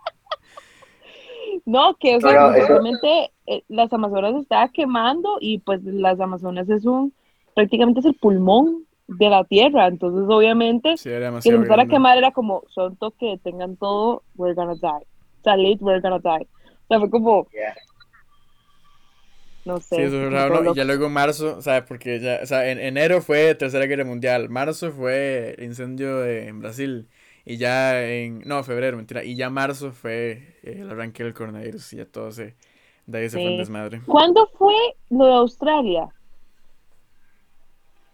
[1.66, 6.85] No, que o sea, realmente eh, las Amazonas estaba quemando y pues las Amazonas es
[6.85, 7.14] un,
[7.55, 12.33] prácticamente es el pulmón de la tierra, entonces obviamente sí, que empezar a quemar era
[12.33, 15.07] como, son que tengan todo, we're gonna die,
[15.44, 17.46] salid, we're gonna die, o sea, fue como,
[19.64, 19.96] no sé.
[19.96, 22.78] Sí, eso es raro, Y ya luego marzo, o sea, porque ya, o sea, en
[22.78, 27.09] enero fue Tercera Guerra Mundial, marzo fue el incendio en Brasil,
[27.44, 31.96] y ya en, no, febrero, mentira, y ya marzo fue el arranque del coronavirus, y
[31.96, 32.57] ya todo se,
[33.07, 34.02] de ahí se fue un desmadre.
[34.07, 34.74] ¿Cuándo fue
[35.11, 36.09] lo de Australia?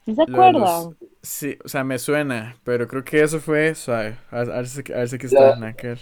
[0.05, 0.97] ¿Sí se acuerdan?
[1.23, 4.93] Sí, o sea, me suena, pero creo que eso fue, o sea, a, ver, si,
[4.93, 5.99] a ver si está, Nacker.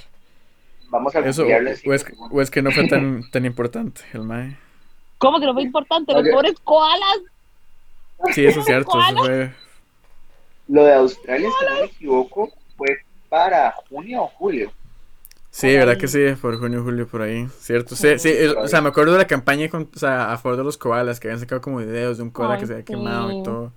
[0.91, 4.57] Vamos a eso, o es, o es, que no fue tan, tan importante el MAE.
[5.19, 6.13] ¿Cómo que no fue importante?
[6.13, 7.19] Los pobres koalas.
[8.33, 8.99] Sí, eso es cierto.
[8.99, 9.53] Eso fue...
[10.69, 12.99] Lo de Australia, si no me equivoco, fue
[13.29, 14.73] para junio o julio.
[15.51, 17.97] Sí, verdad que sí, por junio o julio por ahí, cierto.
[17.97, 20.65] Sí, sí, o sea, me acuerdo de la campaña con, o sea, a favor de
[20.65, 23.43] los koalas, que habían sacado como videos de un koala que se había quemado y
[23.43, 23.73] todo,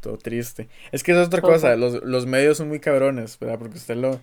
[0.00, 0.68] todo triste.
[0.92, 3.58] Es que es otra cosa, los, los medios son muy cabrones, ¿verdad?
[3.58, 4.20] Porque usted lo,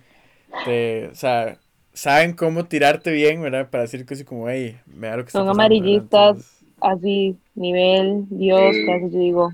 [0.64, 1.58] te, o sea,
[1.92, 3.68] saben cómo tirarte bien, ¿verdad?
[3.70, 8.86] Para decir cosas como, hey, vea lo que Son amarillistas, así, nivel, Dios, sí.
[8.86, 9.52] casi yo digo.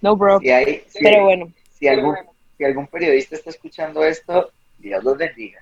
[0.00, 0.38] No, bro.
[0.40, 1.52] Si hay, si Pero bueno.
[1.72, 2.16] Si algún,
[2.56, 5.60] si algún periodista está escuchando esto, Dios los bendiga.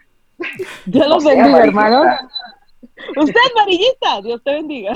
[0.87, 2.05] Dios los bendiga, hermano.
[3.17, 4.95] Usted es amarillista, Dios te bendiga.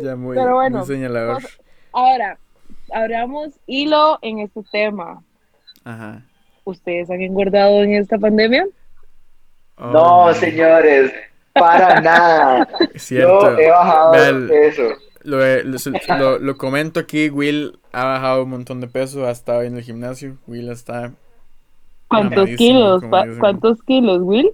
[0.00, 1.42] ya muy, Pero bueno, muy señalador.
[1.42, 1.58] Pues,
[1.92, 2.38] ahora,
[2.92, 5.22] abramos hilo en este tema.
[5.84, 6.22] Ajá.
[6.64, 8.66] ¿Ustedes han engordado en esta pandemia?
[9.76, 10.34] Oh, no, man.
[10.34, 11.12] señores,
[11.52, 12.68] para nada.
[12.96, 13.50] Cierto.
[13.52, 14.82] Yo he bajado Vean, eso.
[15.22, 15.38] Lo,
[16.18, 19.82] lo, lo, comento aquí, Will ha bajado un montón de peso, ha estado en el
[19.82, 21.12] gimnasio, Will está...
[22.08, 23.00] ¿Cuántos kilos?
[23.00, 23.40] como ¿Cu- dicen.
[23.40, 24.50] ¿Cuántos kilos, Will?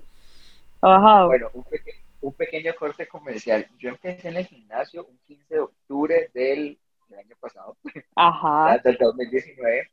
[0.81, 1.27] Ha bajado.
[1.27, 3.67] Bueno, un, peque- un pequeño corte comercial.
[3.79, 7.77] Yo empecé en el gimnasio un 15 de octubre del, del año pasado,
[8.15, 8.79] Ajá.
[8.85, 9.91] del 2019,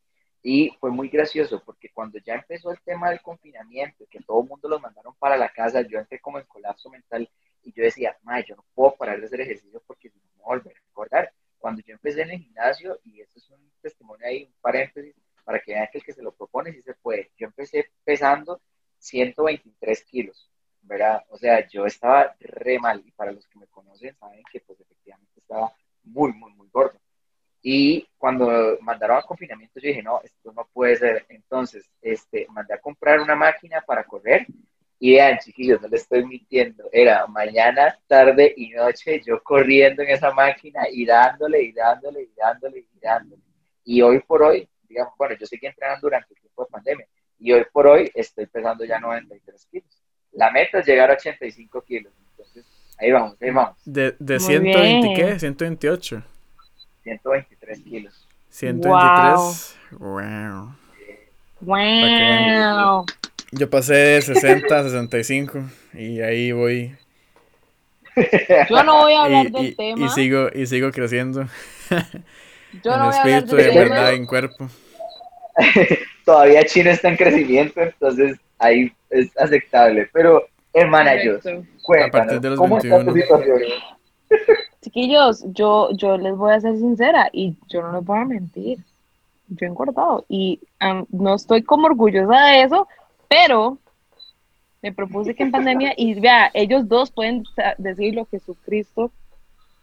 [0.50, 4.48] y fue muy gracioso porque cuando ya empezó el tema del confinamiento, que todo el
[4.48, 7.30] mundo los mandaron para la casa, yo entré como en colapso mental
[7.64, 10.36] y yo decía, ma, yo no puedo parar de hacer ejercicio porque si no me
[10.38, 11.34] voy a volver a engordar.
[11.58, 15.60] Cuando yo empecé en el gimnasio, y esto es un testimonio ahí, un paréntesis, para
[15.60, 17.30] que vean que el que se lo propone sí se puede.
[17.36, 18.62] Yo empecé pesando
[19.00, 20.50] 123 kilos,
[20.82, 21.26] ¿verdad?
[21.28, 24.80] O sea, yo estaba re mal, y para los que me conocen saben que pues
[24.80, 26.98] efectivamente estaba muy, muy, muy gordo.
[27.70, 31.26] Y cuando mandaron a confinamiento, yo dije, no, esto no puede ser.
[31.28, 34.48] Entonces, este, mandé a comprar una máquina para correr.
[34.98, 36.88] Y vean, chiquillos, no les estoy mintiendo.
[36.94, 42.30] Era mañana, tarde y noche yo corriendo en esa máquina y dándole y dándole y
[42.38, 43.42] dándole y dándole.
[43.84, 47.08] Y hoy por hoy, digamos, bueno, yo seguí entrenando durante el tiempo de pandemia.
[47.38, 50.02] Y hoy por hoy estoy pesando ya 93 kilos.
[50.32, 52.14] La meta es llegar a 85 kilos.
[52.32, 52.66] Entonces,
[52.98, 53.78] ahí vamos, ahí vamos.
[53.84, 55.16] ¿De, de Muy 120 bien.
[55.34, 55.40] qué?
[55.40, 56.24] 128.
[57.08, 58.28] 123 kilos.
[58.50, 59.78] 123.
[60.00, 60.76] Wow.
[61.62, 63.06] Wow.
[63.52, 65.60] Yo pasé de 60 a 65
[65.94, 66.96] y ahí voy
[68.70, 70.06] Yo no voy a hablar y, del y- tema.
[70.06, 71.46] y sigo, y sigo creciendo
[72.84, 73.96] Yo en no voy a hablar espíritu, del en tema.
[73.96, 74.70] verdad, en cuerpo.
[76.26, 80.10] Todavía China está en crecimiento, entonces ahí es aceptable.
[80.12, 81.16] Pero, hermana
[82.12, 83.22] partir cuéntanos, de los ¿cómo está tu 21.
[83.22, 83.72] situación?
[84.82, 88.80] Chiquillos, yo, yo les voy a ser sincera y yo no les voy a mentir.
[89.50, 92.88] Yo he engordado y am, no estoy como orgullosa de eso,
[93.28, 93.78] pero
[94.82, 99.12] me propuse que en pandemia, y vea, ellos dos pueden sa- decirlo, Jesucristo,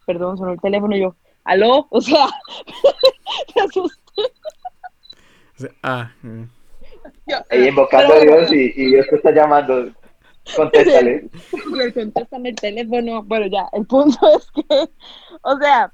[0.05, 2.27] perdón, sonó el teléfono y yo, aló, o sea,
[3.55, 4.21] me asusté.
[4.21, 6.43] O sea, Ah, mm.
[7.27, 9.91] Yo, invocando pero a Dios y, y Dios te está llamando.
[10.55, 11.29] Contéstale.
[11.75, 13.23] le el teléfono.
[13.23, 14.89] Bueno, ya, el punto es que,
[15.41, 15.91] o sea,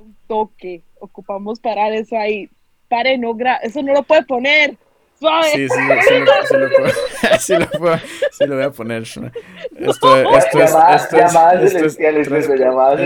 [0.00, 2.48] un toque, ocupamos parar eso ahí.
[2.88, 4.76] Pare, no gra eso no lo puede poner.
[5.18, 5.48] Suave.
[5.52, 5.74] Sí, sí,
[6.08, 6.92] sí, lo, sí lo puedo,
[7.38, 7.98] sí lo puedo,
[8.32, 9.02] sí lo voy a poner.
[9.16, 9.30] ¿no?
[9.78, 11.34] Esto, esto es, esto es,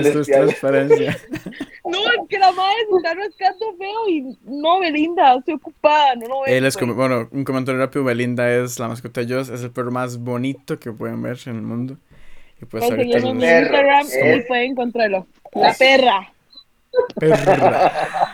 [0.06, 1.16] esto es, transparencia.
[1.82, 6.28] No, es que la madre se está rascando feo y no, Belinda, estoy ocupada, no
[6.28, 6.54] lo veo.
[6.56, 9.72] Él es como, bueno, un comentario rápido, Belinda es la mascota de Joss, es el
[9.72, 11.96] perro más bonito que pueden ver en el mundo.
[12.62, 15.26] Y pues en Instagram es- y pueden encontrarlo.
[15.52, 16.32] La perra.
[17.16, 18.29] perra.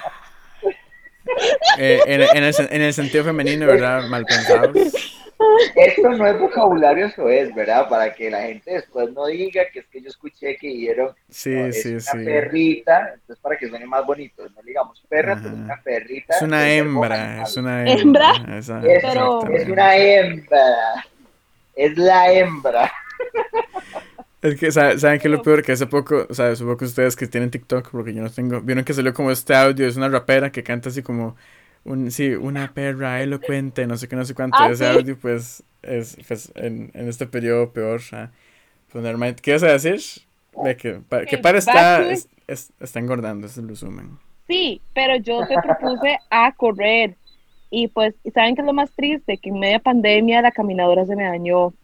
[1.78, 4.04] Eh, en, en el, sen- en el sentido femenino, ¿verdad?
[4.09, 4.76] Mal pensados.
[5.74, 7.88] Esto no es vocabulario, eso es, ¿verdad?
[7.90, 11.50] Para que la gente después no diga que es que yo escuché que dijeron Sí,
[11.50, 12.18] no, es sí, una sí.
[12.24, 15.42] perrita, entonces para que suene más bonito, no digamos perra, Ajá.
[15.44, 16.37] pero una perrita.
[16.37, 18.32] Es una hembra, es una ¿Hembra?
[18.37, 18.59] hembra.
[18.59, 21.04] esa- Es, Pero- es una hembra,
[21.74, 22.92] es la hembra.
[24.42, 25.62] Es que, ¿saben, ¿saben qué es lo peor?
[25.62, 28.61] Que hace poco, o sea, supongo que ustedes que tienen TikTok, porque yo no tengo,
[28.61, 31.37] vieron que salió como este audio, es una rapera que canta así como,
[31.85, 34.87] un, sí, una perra elocuente, no sé qué, no sé cuánto, Ah, ese sí.
[34.87, 38.31] audio, pues, es, pues, en, en este periodo peor, ah,
[38.92, 39.05] pues,
[39.42, 40.01] ¿qué vas a decir?
[40.57, 44.18] De que, que para está, es- es- está engordando, ese es el resumen.
[44.46, 47.18] Sí, pero yo te propuse a correr.
[47.70, 49.38] Y pues, ¿saben qué es lo más triste?
[49.38, 51.75] Que en media pandemia la caminadora se me dañó.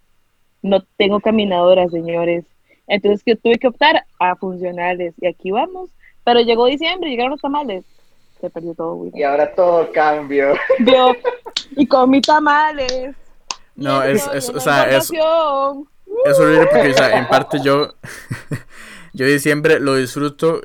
[0.63, 2.45] No tengo caminadora, señores.
[2.87, 5.15] Entonces que tuve que optar a funcionales.
[5.21, 5.91] Y aquí vamos.
[6.25, 7.85] Pero llegó diciembre, llegaron los tamales.
[8.41, 9.13] Se perdió todo, güey.
[9.15, 10.55] Y ahora todo cambió.
[10.81, 11.13] Yo,
[11.77, 13.15] y comí tamales.
[13.75, 15.11] No, es, es, o sea, es,
[16.25, 17.95] es horrible porque, o sea, en parte yo,
[19.13, 20.61] yo diciembre lo disfruto,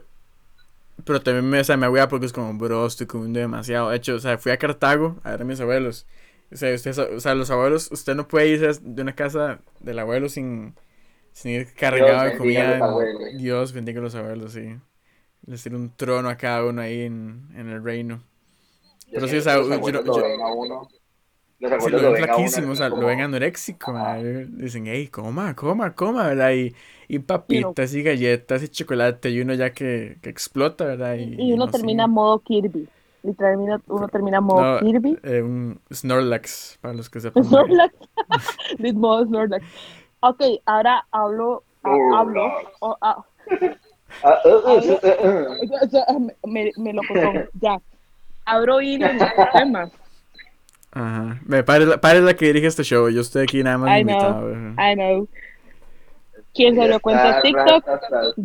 [1.06, 3.90] pero también me, o sea, me agüea porque es como, bro, estoy comiendo demasiado.
[3.90, 6.06] De hecho, o sea, fui a Cartago a ver a mis abuelos.
[6.52, 10.00] O sea, usted, o sea, los abuelos, usted no puede irse de una casa del
[10.00, 10.76] abuelo sin,
[11.34, 12.78] sin ir cargado de comida.
[12.80, 13.38] los.
[13.38, 14.78] Dios bendiga a los abuelos, sí.
[15.46, 18.24] Les tiene un trono a cada uno ahí en, en el reino.
[19.12, 20.88] Pero sí, o sea, Los yo- abuelos yo- lo ven a uno.
[21.60, 22.38] Los Sí, abuelos lo lo ven ven a uno.
[22.38, 24.46] flaquísimo, o sea, como- lo ven anoréxico, madre.
[24.48, 26.52] Dicen, hey, coma, coma, coma, ¿verdad?
[26.54, 26.76] Y,
[27.08, 31.16] y papitas y galletas y chocolate, y uno ya que, que explota, ¿verdad?
[31.16, 32.88] Y, Y uno no termina modo Kirby.
[33.28, 35.20] Literalmente uno termina modo No, Kirby.
[35.22, 37.44] eh, un Snorlax, para los que sepan.
[37.44, 37.94] Snorlax.
[38.96, 39.66] Modo Snorlax.
[40.22, 41.64] Ok, ahora hablo.
[41.84, 42.48] ah, hablo.
[42.80, 43.24] Oh, ah,
[46.48, 47.50] me, me lo contó.
[47.60, 47.80] Ya.
[48.46, 49.20] Abro hilo en.
[50.92, 51.40] Ajá.
[51.46, 54.02] Me pare la, pare la que dirige este show, yo estoy aquí nada más I
[54.02, 54.54] invitado.
[54.54, 54.74] know.
[54.80, 55.28] I know.
[56.58, 57.86] ¿Quién se abrió cuenta de TikTok?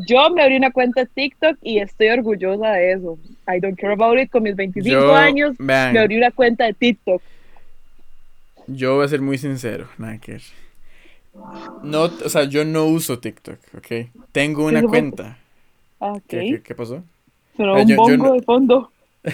[0.06, 3.18] Yo me abrí una cuenta de TikTok y estoy orgullosa de eso.
[3.48, 4.30] I don't care about it.
[4.30, 7.22] Con mis 25 Yo, años vean, me abrí una cuenta de TikTok.
[8.68, 10.42] yo voy a ser muy sincero, ver.
[11.82, 14.08] No, o sea, yo no uso TikTok, ¿ok?
[14.32, 15.38] Tengo una cuenta.
[15.98, 16.22] Ah, Ok.
[16.28, 17.02] ¿Qué, qué, qué pasó?
[17.56, 18.92] Sonó Ah, un yo- yo bongo no- de fondo.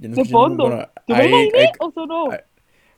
[0.00, 0.68] Yo no De fondo.
[0.68, 2.24] bueno, ¿Yo me ahí- imaginé ahí- o sonó?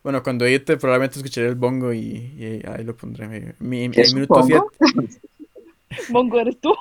[0.02, 3.28] Bueno, cuando edite probablemente escucharé el bongo y, y ahí lo pondré.
[3.28, 4.70] Mi, mi, ¿Qué el es un minuto bongo?
[4.80, 5.20] 7.
[6.08, 6.72] Bongo eres tú.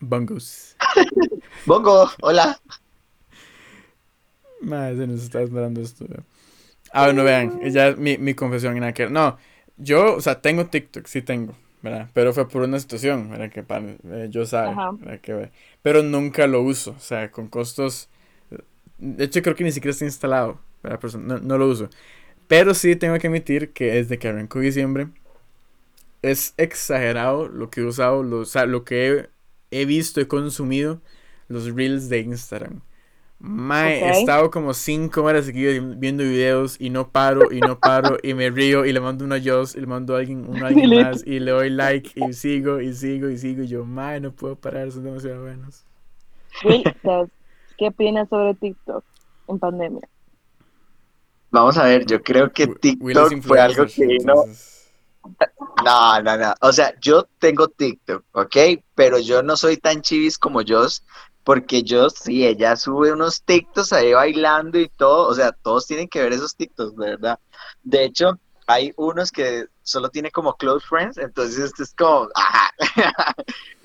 [0.00, 0.76] Bongos.
[1.66, 2.58] Bongo, hola.
[4.60, 6.06] Madre, se nos está esperando esto.
[6.92, 9.12] Ah, bueno, vean, ya mi, mi confesión en aquel.
[9.12, 9.38] No,
[9.76, 12.10] yo, o sea, tengo TikTok, sí tengo, ¿verdad?
[12.14, 13.50] Pero fue por una situación, ¿verdad?
[13.50, 14.74] Que para, eh, yo sabe.
[14.98, 15.20] ¿verdad?
[15.20, 15.50] Que,
[15.82, 18.08] pero nunca lo uso, o sea, con costos.
[18.98, 20.98] De hecho, creo que ni siquiera está instalado, ¿verdad?
[21.00, 21.90] Pero no, no lo uso.
[22.48, 25.08] Pero sí tengo que admitir que desde que arrancó diciembre
[26.22, 29.08] es exagerado lo que he usado, lo, o sea, lo que
[29.70, 31.00] he, he visto y consumido,
[31.48, 32.82] los reels de Instagram.
[33.40, 34.02] Mae, Ok.
[34.06, 38.34] he estado como 5 horas seguidas viendo videos y no paro y no paro y
[38.34, 40.68] me río y le mando uno a Joss y le mando a alguien, uno a
[40.70, 44.20] alguien más y le doy like y sigo y sigo y sigo y yo, mae,
[44.20, 45.84] no puedo parar, son demasiado buenos.
[46.60, 46.86] Will,
[47.78, 49.04] ¿qué opinas sobre TikTok
[49.48, 50.08] en pandemia?
[51.50, 54.44] Vamos a ver, yo creo que TikTok fue algo que vino
[55.84, 56.54] No, no, no.
[56.60, 58.56] O sea, yo tengo TikTok, ¿ok?
[58.94, 60.86] Pero yo no soy tan chivis como yo,
[61.44, 65.28] porque yo sí, ella sube unos TikToks ahí bailando y todo.
[65.28, 67.38] O sea, todos tienen que ver esos TikToks, ¿verdad?
[67.82, 72.72] De hecho, hay unos que solo tiene como close friends, entonces esto es como, ajá,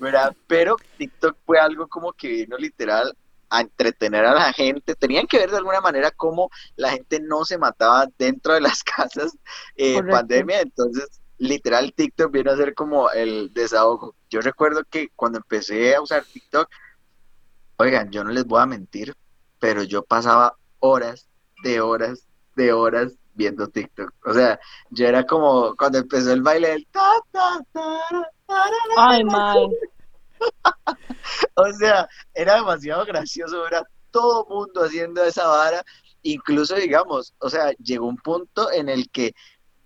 [0.00, 0.36] ¿verdad?
[0.46, 3.16] Pero TikTok fue algo como que vino literal
[3.52, 4.94] a entretener a la gente.
[4.94, 8.82] Tenían que ver de alguna manera cómo la gente no se mataba dentro de las
[8.96, 9.36] casas
[9.76, 14.14] en pandemia, entonces literal TikTok vino a ser como el desahogo.
[14.30, 16.68] Yo recuerdo que cuando empecé a usar TikTok,
[17.76, 19.14] oigan, yo no les voy a mentir,
[19.58, 21.28] pero yo pasaba horas
[21.62, 24.12] de horas de horas viendo TikTok.
[24.24, 24.58] O sea,
[24.90, 28.00] yo era como cuando empezó el baile del ta ta ta
[28.96, 29.68] Ay, mal.
[31.54, 35.82] o sea, era demasiado gracioso era todo mundo haciendo esa vara,
[36.22, 39.34] incluso digamos, o sea, llegó un punto en el que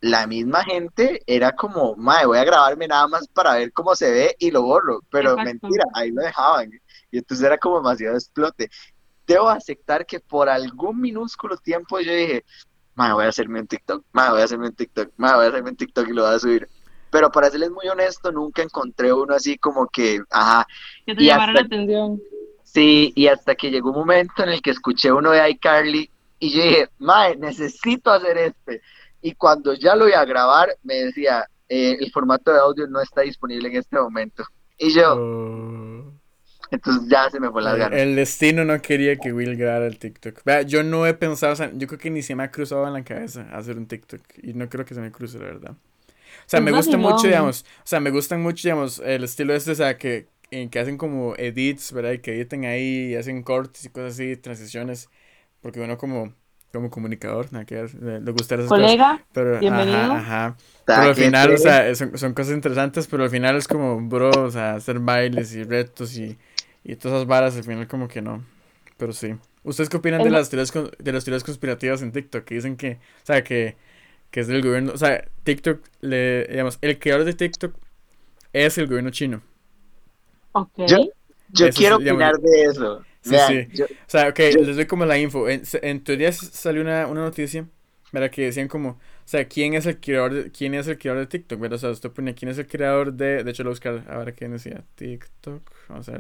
[0.01, 4.11] la misma gente era como, madre, voy a grabarme nada más para ver cómo se
[4.11, 6.71] ve y lo borro, pero mentira, ahí lo dejaban.
[7.11, 8.69] Y entonces era como demasiado explote.
[9.27, 12.45] Debo aceptar que por algún minúsculo tiempo yo dije,
[12.95, 15.49] madre, voy a hacerme un TikTok, madre, voy a hacerme un TikTok, madre, voy a
[15.49, 16.69] hacerme un TikTok y lo voy a subir.
[17.11, 20.67] Pero para serles muy honesto, nunca encontré uno así como que, ajá.
[21.05, 22.21] Que te llamara la atención.
[22.63, 26.51] Sí, y hasta que llegó un momento en el que escuché uno de iCarly y
[26.51, 28.83] yo dije, madre, necesito hacer este.
[29.23, 33.01] Y cuando ya lo iba a grabar, me decía, eh, el formato de audio no
[33.01, 34.45] está disponible en este momento.
[34.79, 36.17] Y yo, oh.
[36.71, 37.99] Entonces ya se me fue la ganas.
[37.99, 40.43] El destino no quería que Will grabara el TikTok.
[40.45, 42.87] Vea, yo no he pensado, o sea, yo creo que ni se me ha cruzado
[42.87, 44.21] en la cabeza hacer un TikTok.
[44.43, 45.75] Y no creo que se me cruce, la verdad.
[46.47, 49.73] O sea, me gusta mucho, digamos, o sea, me gustan mucho, digamos, el estilo este,
[49.73, 52.13] o sea, que, en que hacen como edits, ¿verdad?
[52.13, 55.09] Y que editen ahí y hacen cortes y cosas así, transiciones.
[55.61, 56.33] Porque uno como,
[56.73, 59.99] como comunicador, nada que le gusta esas Colega, Pero, bienvenido.
[59.99, 60.57] Ajá, ajá.
[60.85, 64.31] Pero al final, o sea, son, son cosas interesantes, pero al final es como, bro,
[64.31, 66.39] o sea, hacer bailes y retos y
[66.87, 68.45] y todas esas varas al final como que no.
[68.97, 69.35] Pero sí.
[69.65, 72.45] ¿Ustedes qué opinan de las teorías de las teorías conspirativas en TikTok?
[72.45, 73.77] Que dicen que, o sea, que,
[74.37, 77.75] que es del gobierno, o sea, TikTok le digamos, el creador de TikTok
[78.53, 79.41] es el gobierno chino.
[80.53, 80.87] Okay.
[80.87, 80.99] Yo,
[81.55, 83.03] yo quiero opinar de eso.
[83.23, 83.83] Sí, sí.
[83.83, 85.49] o sea, ok, les doy como la info.
[85.49, 87.67] En, en teoría salió una, una noticia,
[88.13, 88.29] ¿verdad?
[88.29, 91.29] Que decían como, o sea, ¿quién es el creador de, quién es el creador de
[91.29, 91.59] TikTok?
[91.59, 91.77] ¿verdad?
[91.77, 93.43] O sea, usted pone quién es el creador de.
[93.43, 95.63] De hecho, lo buscar ahora quién decía TikTok.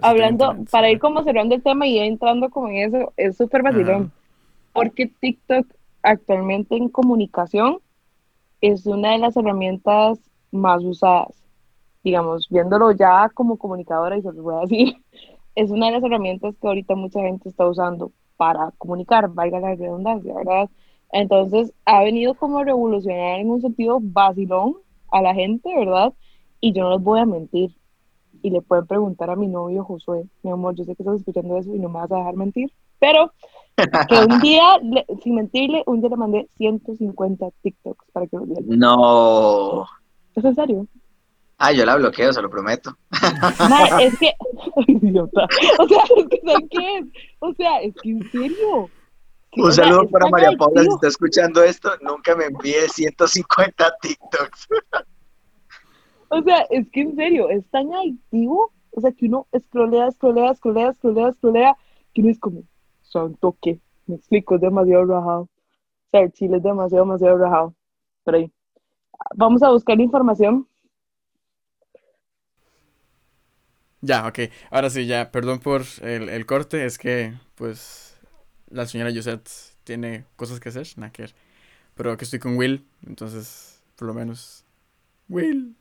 [0.00, 4.10] Hablando, para ir como cerrando el tema y entrando como en eso, es súper vacilón.
[4.72, 5.66] Porque TikTok
[6.00, 7.80] actualmente en comunicación
[8.68, 10.18] es una de las herramientas
[10.50, 11.42] más usadas.
[12.02, 14.96] Digamos, viéndolo ya como comunicadora, y se los voy a decir,
[15.54, 19.74] es una de las herramientas que ahorita mucha gente está usando para comunicar, valga la
[19.74, 20.68] redundancia, ¿verdad?
[21.12, 24.76] Entonces ha venido como a revolucionar en un sentido vacilón
[25.10, 26.12] a la gente, ¿verdad?
[26.60, 27.70] Y yo no les voy a mentir.
[28.42, 31.56] Y le pueden preguntar a mi novio Josué, mi amor, yo sé que estás escuchando
[31.56, 33.32] eso y no me vas a dejar mentir, pero
[34.08, 34.80] que un día,
[35.22, 38.62] sin mentirle, un día le mandé 150 TikToks para que lo viera.
[38.64, 39.86] No.
[40.34, 40.86] ¿Es en serio?
[41.58, 42.96] Ah, yo la bloqueo, se lo prometo.
[44.00, 44.34] es que,
[44.92, 45.46] idiota.
[45.78, 47.04] O sea, es que, ¿sabes qué es?
[47.40, 48.90] O sea, es que en serio.
[49.58, 51.90] Un saludo para María Paula si está escuchando esto.
[52.02, 54.68] Nunca me envíe 150 TikToks.
[56.28, 58.70] o sea, es que en serio, es tan adictivo.
[58.90, 61.76] O sea, que uno escrolea, escrolea, escrolea, escrolea, escrolea,
[62.12, 62.62] que uno es como,
[63.16, 65.40] santo que, me explico, es demasiado rajado.
[65.42, 65.48] O
[66.10, 67.74] sea, chile es demasiado, demasiado rajado.
[68.24, 68.52] Pero ahí.
[69.34, 70.68] Vamos a buscar información.
[74.00, 74.38] Ya, ok.
[74.70, 78.16] Ahora sí, ya, perdón por el, el corte, es que, pues,
[78.68, 79.50] la señora Josette
[79.84, 81.26] tiene cosas que hacer, nada que
[81.94, 84.64] Pero que estoy con Will, entonces, por lo menos,
[85.28, 85.74] Will.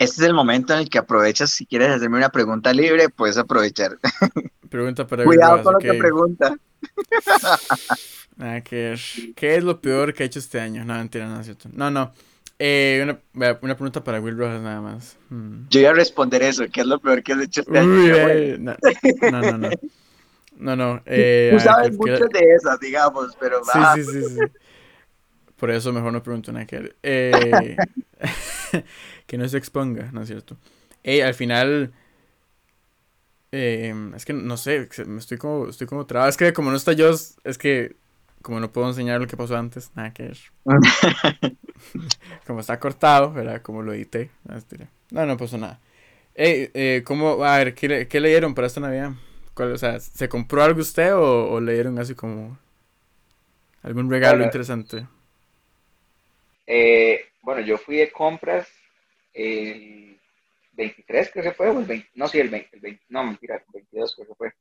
[0.00, 3.36] Este es el momento en el que aprovechas, si quieres hacerme una pregunta libre, puedes
[3.36, 3.98] aprovechar.
[4.70, 6.56] Pregunta para Cuidado con lo que pregunta.
[8.36, 8.96] Nada que
[9.36, 10.86] ¿Qué es lo peor que ha hecho este año?
[10.86, 11.68] No, mentira, no es cierto.
[11.74, 12.14] No, no.
[12.58, 13.18] Eh, una,
[13.60, 15.18] una, pregunta para Will Rojas nada más.
[15.28, 15.66] Hmm.
[15.68, 16.64] Yo iba a responder eso.
[16.72, 18.58] ¿Qué es lo peor que has hecho este año?
[18.58, 19.70] no, no, no.
[20.56, 21.02] No, no.
[21.06, 24.40] Eh, Tú sabes mucho de esas, digamos, pero Sí, sí, sí, sí.
[25.60, 27.76] Por eso mejor no pregunto nada que eh,
[29.26, 30.56] que no se exponga, ¿no es cierto?
[31.02, 31.92] Ey, al final.
[33.52, 36.30] Eh, es que no sé, me estoy como, estoy como trabado.
[36.30, 37.94] Es que como no está yo, es que
[38.40, 40.38] como no puedo enseñar lo que pasó antes, nada que ver.
[42.46, 43.60] como está cortado, ¿verdad?
[43.60, 44.30] Como lo edité.
[45.10, 45.78] No, no pasó nada.
[46.34, 47.44] Ey, eh, ¿cómo?
[47.44, 49.12] A ver, ¿qué, ¿qué leyeron para esta Navidad?
[49.56, 52.56] o sea, ¿se compró algo usted o, le dieron así como
[53.82, 55.06] algún regalo interesante?
[56.72, 58.68] Eh, bueno, yo fui de compras
[59.32, 60.16] el
[60.70, 63.56] 23, creo que fue, o el 20, no, sí, el 20, el 20 no, mentira,
[63.56, 64.52] el 22 creo que fue.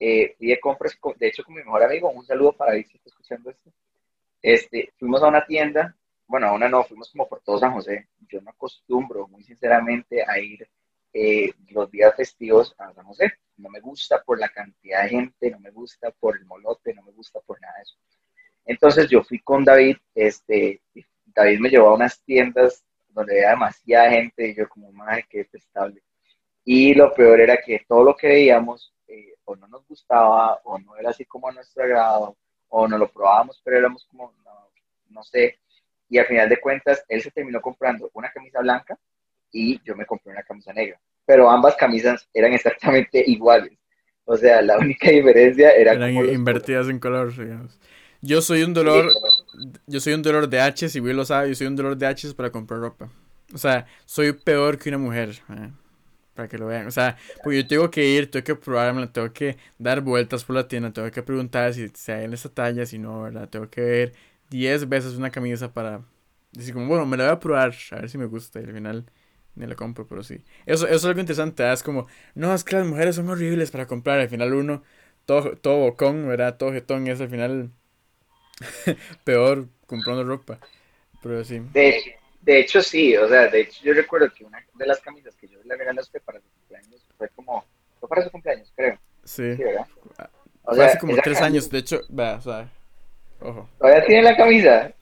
[0.00, 2.96] Eh, fui de compras, de hecho, con mi mejor amigo, un saludo para él si
[2.96, 3.70] está escuchando esto.
[4.40, 5.94] Este, fuimos a una tienda,
[6.26, 8.08] bueno, a una no, fuimos como por todo San José.
[8.30, 10.66] Yo no acostumbro, muy sinceramente, a ir
[11.12, 13.34] eh, los días festivos a San José.
[13.58, 17.02] No me gusta por la cantidad de gente, no me gusta por el molote, no
[17.02, 17.96] me gusta por nada de eso.
[18.64, 20.80] Entonces yo fui con David, este,
[21.36, 25.38] David me llevó a unas tiendas donde había demasiada gente y yo como, madre, qué
[25.38, 26.02] detestable.
[26.64, 30.78] Y lo peor era que todo lo que veíamos eh, o no nos gustaba o
[30.78, 32.36] no era así como a nuestro agrado
[32.68, 34.70] o no lo probábamos, pero éramos como, no,
[35.10, 35.58] no sé.
[36.08, 38.98] Y al final de cuentas, él se terminó comprando una camisa blanca
[39.52, 40.98] y yo me compré una camisa negra.
[41.24, 43.78] Pero ambas camisas eran exactamente iguales.
[44.24, 47.78] O sea, la única diferencia era Eran como invertidas en color, digamos.
[48.22, 49.12] Yo soy un dolor,
[49.86, 52.06] yo soy un dolor de H, si Will lo sabe, yo soy un dolor de
[52.06, 53.10] H para comprar ropa.
[53.54, 55.70] O sea, soy peor que una mujer, eh,
[56.34, 56.86] para que lo vean.
[56.86, 60.56] O sea, pues yo tengo que ir, tengo que probármela, tengo que dar vueltas por
[60.56, 63.48] la tienda, tengo que preguntar si, si hay en esa talla, si no, ¿verdad?
[63.48, 64.12] Tengo que ver
[64.50, 66.02] 10 veces una camisa para
[66.52, 68.72] decir como, bueno, me la voy a probar, a ver si me gusta, y al
[68.72, 69.06] final
[69.54, 70.42] ni la compro, pero sí.
[70.66, 73.86] Eso, eso es algo interesante, es como, no, es que las mujeres son horribles para
[73.86, 74.82] comprar, al final uno,
[75.24, 76.56] todo, todo bocón, ¿verdad?
[76.58, 77.70] Todo jetón, es al final
[79.24, 80.58] peor comprando ropa,
[81.22, 81.60] pero sí.
[81.72, 85.34] De, de hecho, sí, o sea, de hecho yo recuerdo que una de las camisas
[85.36, 87.64] que yo le regalé a usted para su cumpleaños fue como,
[88.00, 88.98] fue para su cumpleaños, creo.
[89.24, 89.56] Sí.
[89.56, 89.86] Sí, ¿verdad?
[90.62, 92.68] O Fue sea, hace como tres camisa- años, de hecho, vea, o sea,
[93.40, 93.68] ojo.
[93.78, 94.92] ¿Todavía tiene la camisa?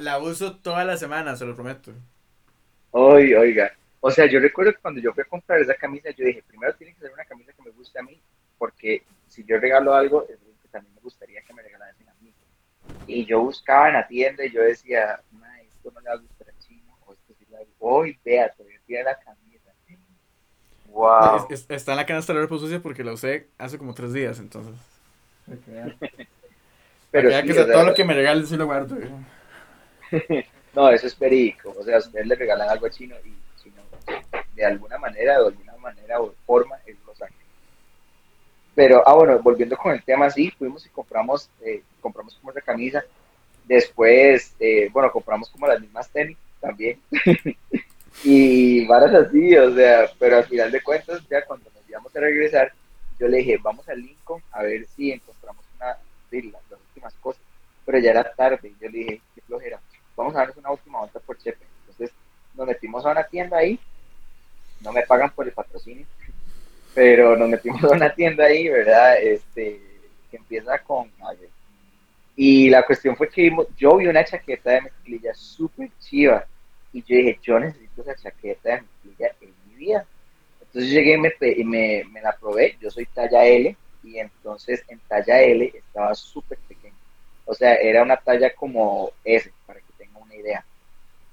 [0.00, 1.92] la uso toda la semana, se lo prometo.
[2.92, 3.72] Oy, oiga.
[4.00, 6.74] O sea, yo recuerdo que cuando yo fui a comprar esa camisa, yo dije, primero
[6.74, 8.20] tiene que ser una camisa que me guste a mí,
[8.58, 11.89] porque si yo regalo algo, es que también me gustaría que me regalasen a mí.
[13.12, 16.18] Y yo buscaba en la tienda y yo decía, "Mae, esto no le va a
[16.18, 17.78] gustar al chino, o esto sí le va a gustar.
[17.80, 19.72] Uy, vea, todavía tiene la camisa.
[20.86, 21.46] Wow.
[21.50, 24.12] Es- es- está en la canasta de la sucia porque la usé hace como tres
[24.12, 24.74] días, entonces.
[27.10, 28.96] Pero sí, que o sea, todo lo que me regalen sí lo guardo.
[28.96, 30.46] eh.
[30.72, 31.74] No, eso es perico.
[31.76, 33.82] O sea, a ustedes le regalan algo a chino y chino,
[34.54, 37.34] de alguna manera, de alguna manera o forma, él lo saca.
[38.80, 42.62] Pero, ah, bueno, volviendo con el tema, sí, fuimos y compramos, eh, compramos como esa
[42.62, 43.04] camisa.
[43.66, 46.98] Después, eh, bueno, compramos como las mismas tenis también.
[48.24, 52.20] y varas así, o sea, pero al final de cuentas, ya cuando nos íbamos a
[52.20, 52.72] regresar,
[53.18, 55.98] yo le dije, vamos al Lincoln a ver si encontramos una
[56.30, 57.42] de las, las últimas cosas.
[57.84, 59.78] Pero ya era tarde, yo le dije, qué flojera,
[60.16, 61.66] vamos a darnos una última vuelta por Chepe.
[61.80, 62.16] Entonces
[62.54, 63.78] nos metimos a una tienda ahí,
[64.80, 66.06] no me pagan por el patrocinio,
[66.94, 69.20] pero nos metimos a una tienda ahí, ¿verdad?
[69.22, 69.80] Este,
[70.30, 71.10] que empieza con...
[72.36, 76.46] y la cuestión fue que vimos, yo vi una chaqueta de mezclilla súper chiva,
[76.92, 80.06] y yo dije, yo necesito esa chaqueta de mezclilla en mi vida.
[80.60, 81.14] Entonces llegué
[81.56, 86.58] y me, la probé, yo soy talla L, y entonces en talla L estaba súper
[86.68, 86.94] pequeña.
[87.44, 90.64] O sea, era una talla como S, para que tenga una idea.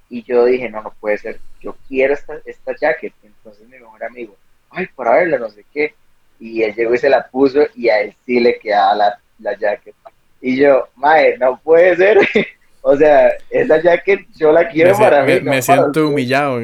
[0.09, 3.13] Y yo dije, no, no puede ser, yo quiero esta, esta jacket.
[3.23, 4.35] Entonces mi mejor amigo,
[4.71, 5.93] ay, para verla, no sé qué.
[6.39, 9.57] Y él llegó y se la puso y a él sí le quedaba la, la
[9.57, 9.95] jacket.
[10.41, 12.19] Y yo, mae, no puede ser.
[12.81, 15.33] o sea, esa jacket yo la quiero Me, para mí.
[15.33, 16.59] me- no me para siento humillado.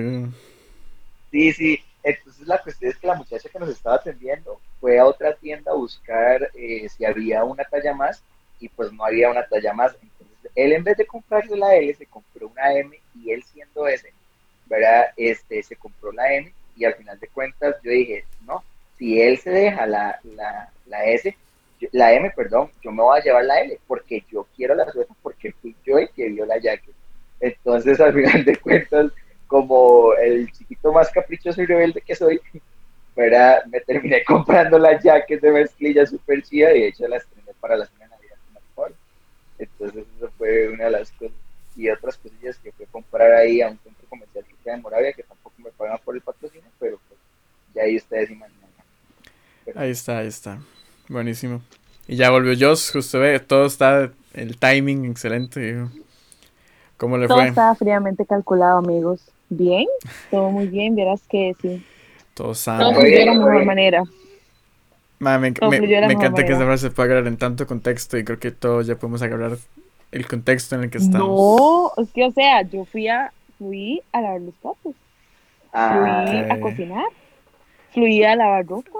[1.31, 1.79] Sí, sí.
[2.03, 5.71] Entonces la cuestión es que la muchacha que nos estaba atendiendo fue a otra tienda
[5.71, 8.21] a buscar eh, si había una talla más
[8.59, 9.95] y pues no había una talla más.
[10.01, 13.87] Entonces él en vez de comprarse la L se compró una M y él siendo
[13.87, 14.11] S,
[14.67, 15.05] ¿verdad?
[15.15, 18.63] Este, se compró la M y al final de cuentas yo dije, no,
[18.97, 21.35] si él se deja la, la, la S,
[21.91, 25.13] la M, perdón, yo me voy a llevar la L porque yo quiero la suelta
[25.21, 26.95] porque fui yo el que vio la jacket.
[27.39, 29.11] Entonces al final de cuentas
[29.47, 32.41] como el chiquito más caprichoso y rebelde que soy,
[33.15, 33.63] ¿verdad?
[33.65, 37.75] me terminé comprando la jacket de mezclilla super chida y de hecho la estrené para
[37.75, 38.95] la cena de Navidad Alcohol.
[39.59, 41.37] Entonces eso fue una de las cosas.
[41.75, 44.81] Y otras cosillas que fui a comprar ahí a un centro comercial que queda en
[44.81, 47.19] Moravia, que tampoco me pagan por el patrocinio, pero pues
[47.75, 48.59] ya ahí ustedes imaginan.
[49.65, 50.59] Pero- Ahí está, ahí está.
[51.09, 51.61] Buenísimo.
[52.07, 55.69] Y ya volvió Joss, justo ve, todo está, el timing excelente.
[55.69, 55.89] hijo.
[56.97, 57.47] ¿Cómo le Todo fue?
[57.49, 59.21] estaba fríamente calculado, amigos.
[59.49, 59.85] Bien,
[60.31, 61.83] todo muy bien, verás que sí.
[62.33, 62.93] Todo Todo sano.
[62.93, 64.03] Fluyó de la mejor manera.
[65.19, 65.87] Ma, me, todo encanta
[66.43, 66.65] que esa manera.
[66.65, 69.57] frase se pueda agarrar en tanto contexto y creo que todos ya podemos agarrar
[70.11, 71.27] el contexto en el que estamos.
[71.27, 74.95] No, es que, o sea, yo fui a, fui a lavar los platos,
[75.73, 77.05] Ah, a cocinar,
[77.91, 78.99] fui a lavar ropa.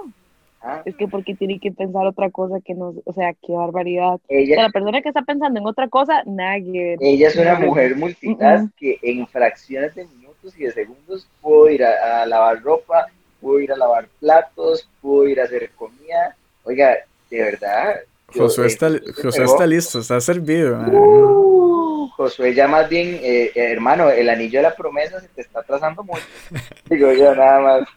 [0.66, 4.14] Ah, Es que porque tiene que pensar otra cosa que no, o sea, qué barbaridad.
[4.14, 6.96] O sea, ella, la persona que está pensando en otra cosa, ver.
[7.00, 11.84] ella es una mujer multitask que en fracciones de minutos y de segundos pudo ir
[11.84, 13.06] a, a lavar ropa,
[13.40, 16.34] pudo ir a lavar platos, pudo ir a hacer comida.
[16.64, 16.96] Oiga,
[17.30, 17.96] de verdad.
[18.36, 20.78] Josué eh, está, se Josué está listo, está servido.
[20.78, 25.40] Uh, Josué, ya más bien, eh, eh, hermano, el anillo de la promesa se te
[25.40, 26.22] está atrasando mucho.
[26.90, 27.88] Digo yo, nada más.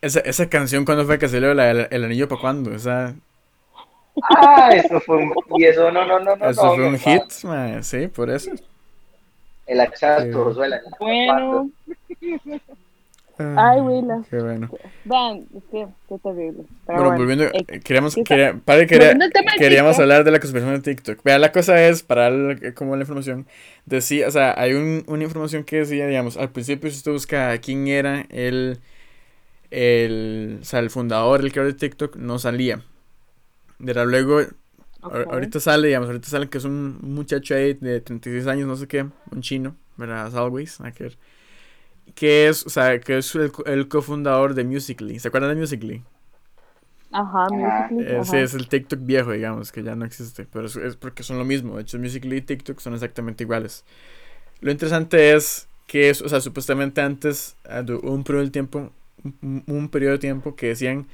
[0.00, 1.52] Esa, esa canción, ¿cuándo fue que salió?
[1.54, 2.74] La, el, el anillo para cuándo?
[2.74, 3.14] Esa,
[4.36, 5.32] Ah, eso fue un.
[5.56, 6.50] Y eso no, no, no, no.
[6.50, 8.50] eso no, fue un hit, man, sí, por eso.
[9.66, 10.32] El hachazo, Sí.
[10.32, 10.90] Josué, el anillo.
[11.00, 11.70] Bueno,
[13.56, 14.22] Ay, Willa.
[14.30, 14.70] Qué bueno.
[15.04, 16.64] vean, es que qué terrible.
[16.86, 18.86] Pero Bueno, bueno, volviendo, eh, queríamos, ¿qué quería, padre,
[19.58, 21.22] queríamos hablar de la conspiración de TikTok.
[21.22, 23.46] Vea, la cosa es, para darle como la información,
[23.86, 27.56] decía, o sea, hay un- una información que decía, digamos, al principio si usted busca
[27.58, 28.78] quién era el,
[29.70, 32.82] el, o sea, el fundador, el creador de TikTok, no salía.
[33.84, 34.40] Pero luego,
[35.02, 38.86] ahorita sale, digamos, ahorita sale que es un muchacho ahí de 36 años, no sé
[38.86, 40.26] qué, un chino, ¿verdad?
[40.26, 40.80] As always,
[42.14, 45.18] que es, o sea, que es el, el cofundador de Musical.ly.
[45.20, 46.04] ¿Se acuerdan de Musical.ly?
[47.10, 47.92] Ajá, Ajá.
[47.96, 50.96] Musical.ly, Eh, sí, es el TikTok viejo, digamos, que ya no existe, pero es, es
[50.96, 51.76] porque son lo mismo.
[51.76, 53.84] De hecho, Musical.ly y TikTok son exactamente iguales.
[54.60, 58.92] Lo interesante es que, es, o sea, supuestamente antes, ah, un periodo de tiempo,
[59.42, 61.08] un, un periodo de tiempo que decían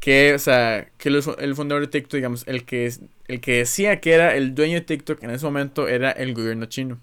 [0.00, 2.92] que, o sea, que los- el fundador de TikTok, digamos, el que,
[3.28, 6.66] el que decía que era el dueño de TikTok en ese momento era el gobierno
[6.66, 7.00] chino.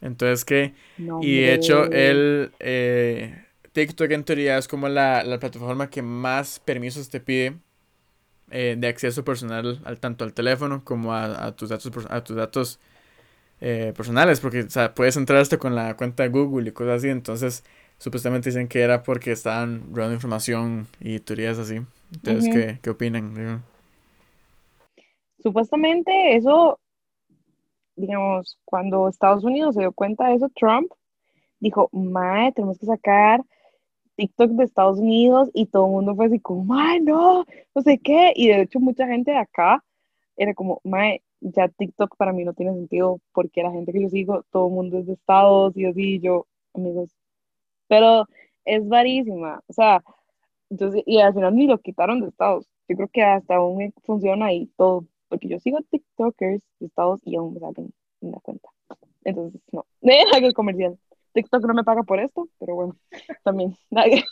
[0.00, 5.38] Entonces que No, y de hecho, el eh, TikTok en teoría es como la, la
[5.38, 7.58] plataforma que más permisos te pide
[8.50, 12.36] eh, de acceso personal al tanto al teléfono como a, a tus datos a tus
[12.36, 12.80] datos
[13.60, 16.98] eh, personales, porque o sea, puedes entrar hasta con la cuenta de Google y cosas
[16.98, 17.64] así, entonces
[17.98, 21.80] supuestamente dicen que era porque estaban robando información y teorías así.
[22.12, 22.48] Entonces.
[22.50, 23.34] ¿qué, qué opinan?
[23.34, 23.60] Digo,
[25.42, 26.79] Supuestamente eso,
[28.00, 30.90] digamos, cuando Estados Unidos se dio cuenta de eso, Trump
[31.60, 33.42] dijo, mae, tenemos que sacar
[34.16, 37.44] TikTok de Estados Unidos y todo el mundo fue así como, mae, no,
[37.74, 38.32] no sé qué.
[38.36, 39.84] Y de hecho mucha gente de acá
[40.36, 44.08] era como, mae, ya TikTok para mí no tiene sentido porque la gente que yo
[44.08, 47.10] sigo, todo el mundo es de Estados y así, yo, amigos.
[47.88, 48.26] Pero
[48.64, 50.02] es varísima, o sea,
[50.70, 52.66] entonces, y al final ni lo quitaron de Estados.
[52.88, 57.36] Yo creo que hasta aún funciona ahí todo, porque yo sigo TikTokers de Estados y
[57.36, 58.68] aún me salen en la cuenta.
[59.24, 60.98] Entonces, no, nada que comercial.
[61.32, 62.96] TikTok no me paga por esto, pero bueno,
[63.44, 63.74] también.
[63.90, 64.24] nadie-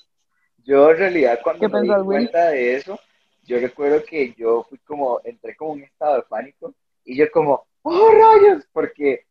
[0.65, 2.17] Yo en realidad cuando ¿Qué me di pensás, Will?
[2.19, 2.99] cuenta de eso,
[3.45, 6.75] yo recuerdo que yo fui como, entré como en un estado de pánico
[7.05, 8.67] y yo como, ¡oh rayos!
[8.73, 9.25] Porque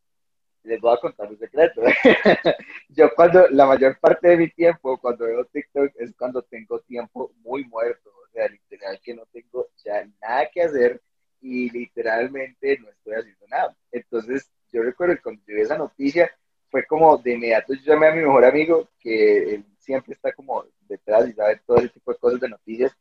[0.64, 1.82] les voy a contar un secreto.
[2.90, 7.32] yo cuando, la mayor parte de mi tiempo cuando veo TikTok es cuando tengo tiempo
[7.44, 11.02] muy muerto, o sea, literal que no tengo ya nada que hacer
[11.42, 13.76] y literalmente no estoy haciendo nada.
[13.92, 16.32] Entonces yo recuerdo que cuando yo vi esa noticia
[16.70, 20.66] fue como de inmediato yo llamé a mi mejor amigo que él siempre está como
[20.82, 22.92] detrás y sabe todo ese tipo de cosas de noticias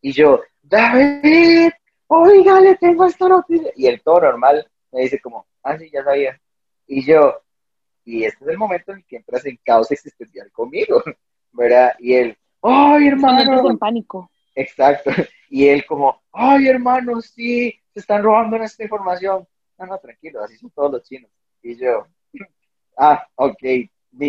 [0.00, 1.70] y yo, David,
[2.08, 6.02] oiga, le tengo esta noticia y él todo normal me dice como, ah sí, ya
[6.02, 6.40] sabía
[6.86, 7.40] y yo,
[8.04, 11.02] y este es el momento en el que entras en caos existencial conmigo,
[11.52, 11.94] ¿verdad?
[12.00, 14.30] Y él, ay hermano, en pánico.
[14.54, 15.10] Exacto.
[15.54, 19.46] Y él como, ay hermano, sí, se están robando nuestra información.
[19.78, 21.30] No, no, tranquilo, así son todos los chinos.
[21.62, 22.06] Y yo,
[22.96, 23.62] ah, ok,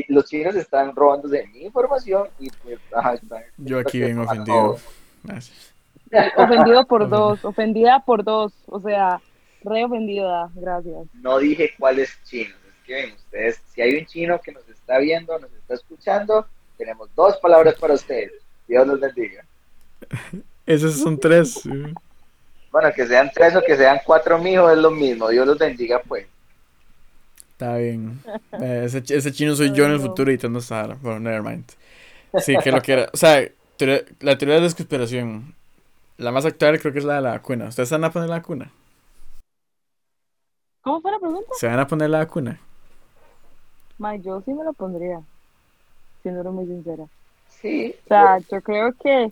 [0.09, 4.75] los chinos están robando de mi información y pues, ajá, están- yo aquí bien ofendido.
[5.23, 5.73] Gracias.
[6.37, 9.21] Ofendido por dos, ofendida por dos, o sea,
[9.63, 11.07] re ofendida, gracias.
[11.13, 12.57] No dije cuáles chinos.
[12.67, 16.45] Es que ven ustedes, si hay un chino que nos está viendo, nos está escuchando,
[16.77, 18.33] tenemos dos palabras para ustedes.
[18.67, 19.45] Dios los bendiga.
[20.65, 21.53] Esos son tres.
[21.53, 21.69] sí.
[22.71, 25.29] Bueno, que sean tres o que sean cuatro mijos es lo mismo.
[25.29, 26.25] Dios los bendiga, pues.
[27.51, 28.19] Está bien.
[28.59, 30.95] Eh, ese, ch- ese chino soy yo en el futuro editando Sahara.
[31.01, 31.65] Bueno, nevermind.
[32.39, 33.09] Sí, que lo que era.
[33.13, 33.47] O sea,
[33.77, 35.53] teoría- la teoría de la conspiración.
[36.17, 37.67] La más actual creo que es la de la vacuna.
[37.67, 38.71] ¿Ustedes se van a poner la vacuna?
[40.81, 41.47] ¿Cómo fue la pregunta?
[41.59, 42.59] ¿Se van a poner la vacuna?
[43.97, 45.21] Ma, yo sí me lo pondría,
[46.21, 47.05] siendo muy sincera.
[47.49, 47.95] Sí.
[48.05, 49.31] O sea, yo creo que,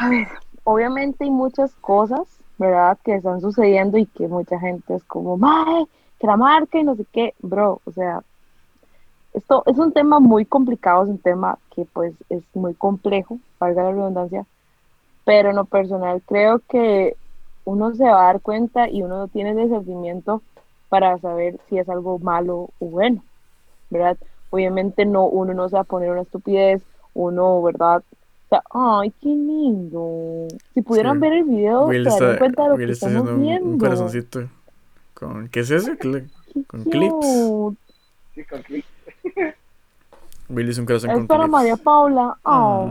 [0.00, 0.28] a ver,
[0.64, 2.22] obviamente hay muchas cosas,
[2.56, 2.96] ¿verdad?
[3.04, 5.38] Que están sucediendo y que mucha gente es como,
[6.18, 8.22] que la marca y no sé qué, bro, o sea,
[9.34, 13.82] esto es un tema muy complicado, es un tema que pues es muy complejo, valga
[13.82, 14.46] la redundancia,
[15.26, 17.14] pero en lo personal creo que
[17.66, 20.42] uno se va a dar cuenta y uno no tiene discernimiento
[20.88, 23.22] para saber si es algo malo o bueno,
[23.90, 24.16] ¿verdad?
[24.48, 26.82] Obviamente no, uno no se va a poner una estupidez,
[27.12, 28.02] uno, ¿verdad?
[28.50, 30.48] Sea, ay, qué lindo.
[30.74, 31.20] Si pudieran Sí.
[31.20, 33.30] ver el video, Will se darían está, cuenta de lo Will que está estamos haciendo
[33.32, 33.84] un, un viendo.
[33.84, 34.48] corazoncito.
[35.14, 35.92] Con, ¿Qué es eso?
[36.00, 36.24] ¿Qué
[36.66, 37.14] con clips.
[37.14, 37.78] cute.
[38.34, 38.84] Sí, con clic.
[40.48, 41.52] Will hizo un corazón Es con para clips.
[41.52, 42.36] María Paula.
[42.44, 42.86] Ah,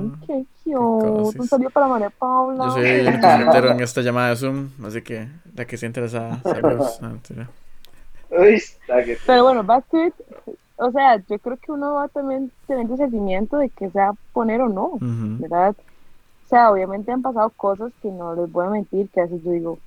[0.00, 1.38] Ay, qué cute.
[1.40, 2.64] Un saludo para María Paula.
[2.66, 6.40] Yo soy el tuitero en esta llamada de Zoom, así que la que esté interesada,
[6.42, 7.00] saludos.
[7.02, 7.18] No.
[8.30, 9.18] Uy, está que...
[9.26, 10.14] Pero bueno, back to it.
[10.78, 14.60] O sea, yo creo que uno va también tener el sentimiento de que sea poner
[14.60, 14.92] o no.
[15.00, 15.74] ¿verdad?
[16.46, 19.42] O sea, obviamente han pasado cosas que no les voy a mentir, que a veces
[19.44, 19.78] yo digo,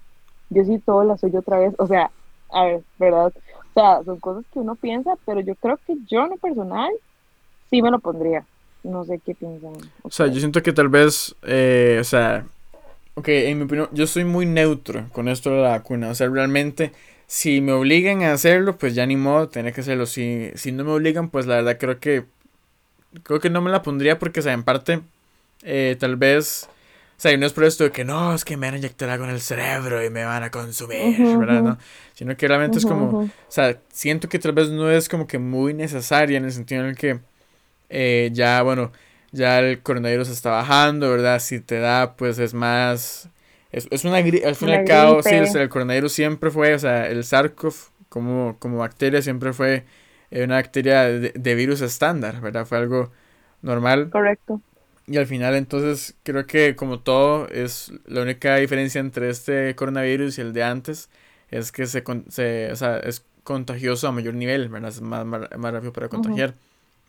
[0.49, 1.73] yo sí todo la soy otra vez.
[1.79, 2.11] O sea,
[2.51, 3.33] a ver, ¿verdad?
[3.71, 6.91] O sea, son cosas que uno piensa, pero yo creo que yo en lo personal
[7.69, 8.45] sí me lo pondría.
[8.83, 9.73] No sé qué piensan.
[10.01, 12.45] O sea, yo siento que tal vez, eh, o sea,
[13.15, 16.09] ok, en mi opinión, yo soy muy neutro con esto de la vacuna.
[16.09, 16.91] O sea, realmente,
[17.31, 20.05] si me obligan a hacerlo, pues ya ni modo, tener que hacerlo.
[20.05, 22.25] Si, si no me obligan, pues la verdad creo que,
[23.23, 24.99] creo que no me la pondría porque, o sea, en parte,
[25.61, 26.67] eh, tal vez,
[27.17, 28.77] o sea, y no es por esto de que no, es que me van a
[28.79, 31.63] inyectar algo en el cerebro y me van a consumir, ¿verdad?
[31.63, 31.77] ¿No?
[32.15, 35.39] Sino que realmente es como, o sea, siento que tal vez no es como que
[35.39, 37.21] muy necesaria en el sentido en el que
[37.87, 38.91] eh, ya, bueno,
[39.31, 41.39] ya el coronavirus está bajando, ¿verdad?
[41.39, 43.29] Si te da, pues es más...
[43.71, 46.73] Es, es una gripe, al fin y Una al cabo, sí, el coronavirus siempre fue,
[46.75, 49.85] o sea, el SARS-CoV como, como bacteria siempre fue
[50.31, 52.65] eh, una bacteria de, de virus estándar, ¿verdad?
[52.65, 53.11] Fue algo
[53.61, 54.13] normal.
[54.13, 54.61] Correcto.
[55.07, 60.37] Y al final, entonces, creo que como todo, es la única diferencia entre este coronavirus
[60.37, 61.09] y el de antes
[61.49, 64.89] es que se, con- se o sea, es contagioso a mayor nivel, ¿verdad?
[64.91, 66.55] Es más, más, más rápido para contagiar.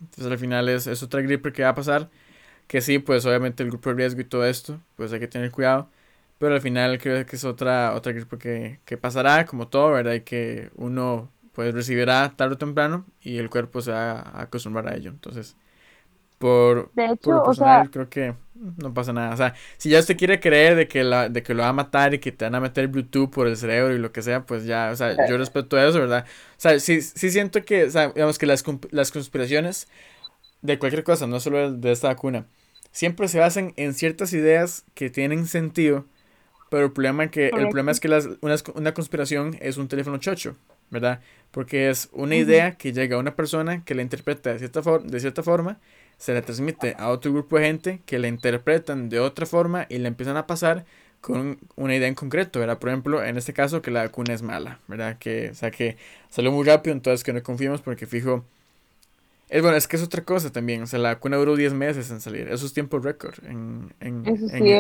[0.01, 2.11] Entonces, al final es, es otra gripe que va a pasar,
[2.69, 5.51] que sí, pues obviamente el grupo de riesgo y todo esto, pues hay que tener
[5.53, 5.91] cuidado.
[6.43, 10.15] Pero al final creo que es otra, otra gripe que, que pasará, como todo, ¿verdad?
[10.15, 14.89] Y que uno pues recibirá tarde o temprano y el cuerpo se va a acostumbrar
[14.89, 15.11] a ello.
[15.11, 15.57] Entonces,
[16.39, 19.35] por, De por hecho, lo o sea, personal, creo que no pasa nada.
[19.35, 21.73] O sea, si ya usted quiere creer de que, la, de que lo va a
[21.73, 24.45] matar y que te van a meter Bluetooth por el cerebro y lo que sea,
[24.47, 26.27] pues ya, o sea, yo respeto eso, ¿verdad?
[26.29, 29.89] O sea, sí, sí siento que, o sea, digamos que las, las conspiraciones
[30.63, 32.47] de cualquier cosa, no solo de esta vacuna,
[32.93, 36.07] siempre se basan en ciertas ideas que tienen sentido,
[36.73, 40.19] pero el problema, que, el problema es que las, una, una conspiración es un teléfono
[40.19, 40.57] chocho,
[40.91, 41.21] ¿verdad?
[41.51, 45.03] Porque es una idea que llega a una persona que la interpreta de cierta, for-
[45.05, 45.79] de cierta forma,
[46.19, 49.99] se la transmite a otro grupo de gente que la interpretan de otra forma y
[49.99, 50.85] la empiezan a pasar
[51.21, 52.79] con una idea en concreto, ¿verdad?
[52.79, 55.19] Por ejemplo, en este caso que la vacuna es mala, ¿verdad?
[55.19, 55.97] Que, o sea, que
[56.31, 58.45] salió muy rápido, entonces que no confiemos porque fijo...
[59.49, 62.11] Es bueno, es que es otra cosa también, o sea, la vacuna duró 10 meses
[62.11, 64.79] en salir, eso es tiempo récord en, en, en-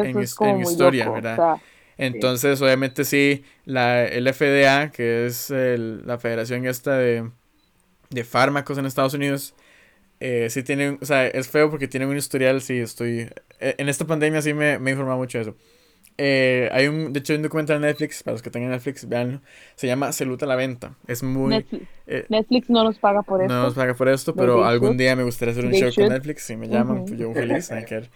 [0.62, 1.14] historia, loco.
[1.16, 1.32] ¿verdad?
[1.32, 1.62] O sea,
[1.98, 7.30] Entonces, obviamente sí, la, el FDA, que es el- la federación esta de,
[8.10, 9.54] de fármacos en Estados Unidos,
[10.20, 13.28] eh, sí tienen, o sea, es feo porque tienen un historial, sí, estoy,
[13.60, 15.56] eh, en esta pandemia sí me, me he informado mucho de eso.
[16.18, 19.08] Eh, hay un, de hecho, hay un documental en Netflix, para los que tengan Netflix,
[19.08, 19.42] veanlo,
[19.76, 21.66] se llama Salud a la Venta, es muy...
[21.66, 23.66] Netflix, eh, Netflix no nos paga por no esto.
[23.66, 26.08] nos paga por esto, pero algún día me gustaría hacer un show con.
[26.08, 27.06] Netflix, si me llaman, Ujú.
[27.06, 28.10] pues yo feliz, que ver.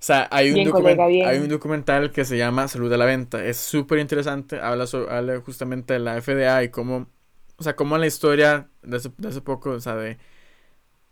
[0.00, 3.44] O sea, hay un, colega, hay un documental que se llama Salud a la Venta.
[3.44, 4.60] Es súper interesante.
[4.60, 7.08] Habla, so- habla justamente de la FDA y cómo,
[7.56, 10.18] o sea, cómo en la historia de hace, de hace poco, o sea, de,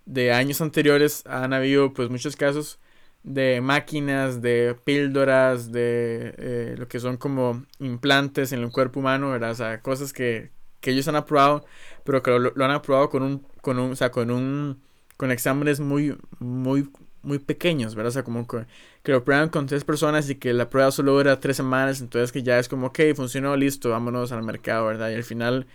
[0.04, 2.78] de años anteriores, han habido pues muchos casos
[3.22, 9.30] de máquinas, de píldoras, de eh, lo que son como implantes en el cuerpo humano,
[9.30, 9.50] ¿verdad?
[9.50, 11.64] O sea, cosas que, que ellos han aprobado,
[12.04, 14.80] pero que lo, lo han aprobado con un, con un, o sea, con un,
[15.16, 16.88] con exámenes muy, muy,
[17.26, 18.08] muy pequeños, ¿verdad?
[18.10, 18.66] O sea, como que,
[19.02, 22.32] que lo prueban con tres personas y que la prueba solo dura tres semanas, entonces
[22.32, 25.10] que ya es como, ok, funcionó, listo, vámonos al mercado, ¿verdad?
[25.10, 25.66] Y al final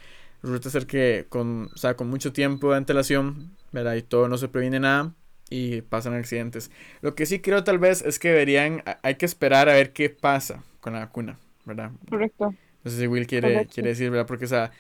[0.44, 3.96] resulta ser que con, o sea, con mucho tiempo de antelación, ¿verdad?
[3.96, 5.14] Y todo no se previene nada
[5.50, 6.72] y pasan accidentes.
[7.02, 10.10] Lo que sí creo tal vez es que deberían, hay que esperar a ver qué
[10.10, 11.92] pasa con la vacuna, ¿verdad?
[12.10, 12.56] Correcto.
[12.84, 13.74] No sé si Will quiere, Correcto.
[13.74, 14.26] quiere decir, ¿verdad?
[14.26, 14.72] Porque, o sea,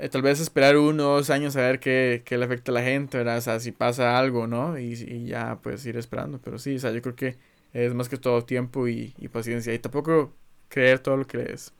[0.00, 2.74] eh, tal vez esperar uno o dos años a ver qué, qué le afecta a
[2.74, 3.38] la gente, ¿verdad?
[3.38, 4.78] O sea, si pasa algo, ¿no?
[4.78, 6.40] Y, y ya, pues, ir esperando.
[6.40, 7.38] Pero sí, o sea, yo creo que
[7.72, 9.74] es más que todo tiempo y, y paciencia.
[9.74, 10.36] Y tampoco
[10.68, 11.74] creer todo lo que lees.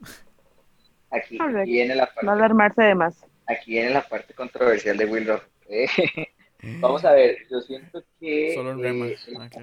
[1.11, 3.27] Aquí, aquí viene la No parte, alarmarse de más.
[3.47, 5.45] aquí viene la parte controversial de Will Rock.
[5.68, 5.87] Eh,
[6.81, 9.07] Vamos a ver, yo siento que Solo en rema.
[9.09, 9.57] eh, ok.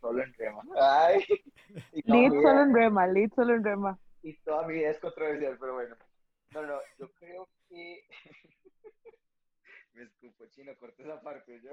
[0.00, 0.62] solo en rema.
[0.80, 1.24] Ay,
[2.04, 3.98] Lead solo en rema, lead solo en rema.
[4.22, 5.96] y toda mi vida es controversial, pero bueno.
[6.52, 8.06] No, no, yo creo que
[9.94, 11.72] me escupo chino, corta esa parte yo.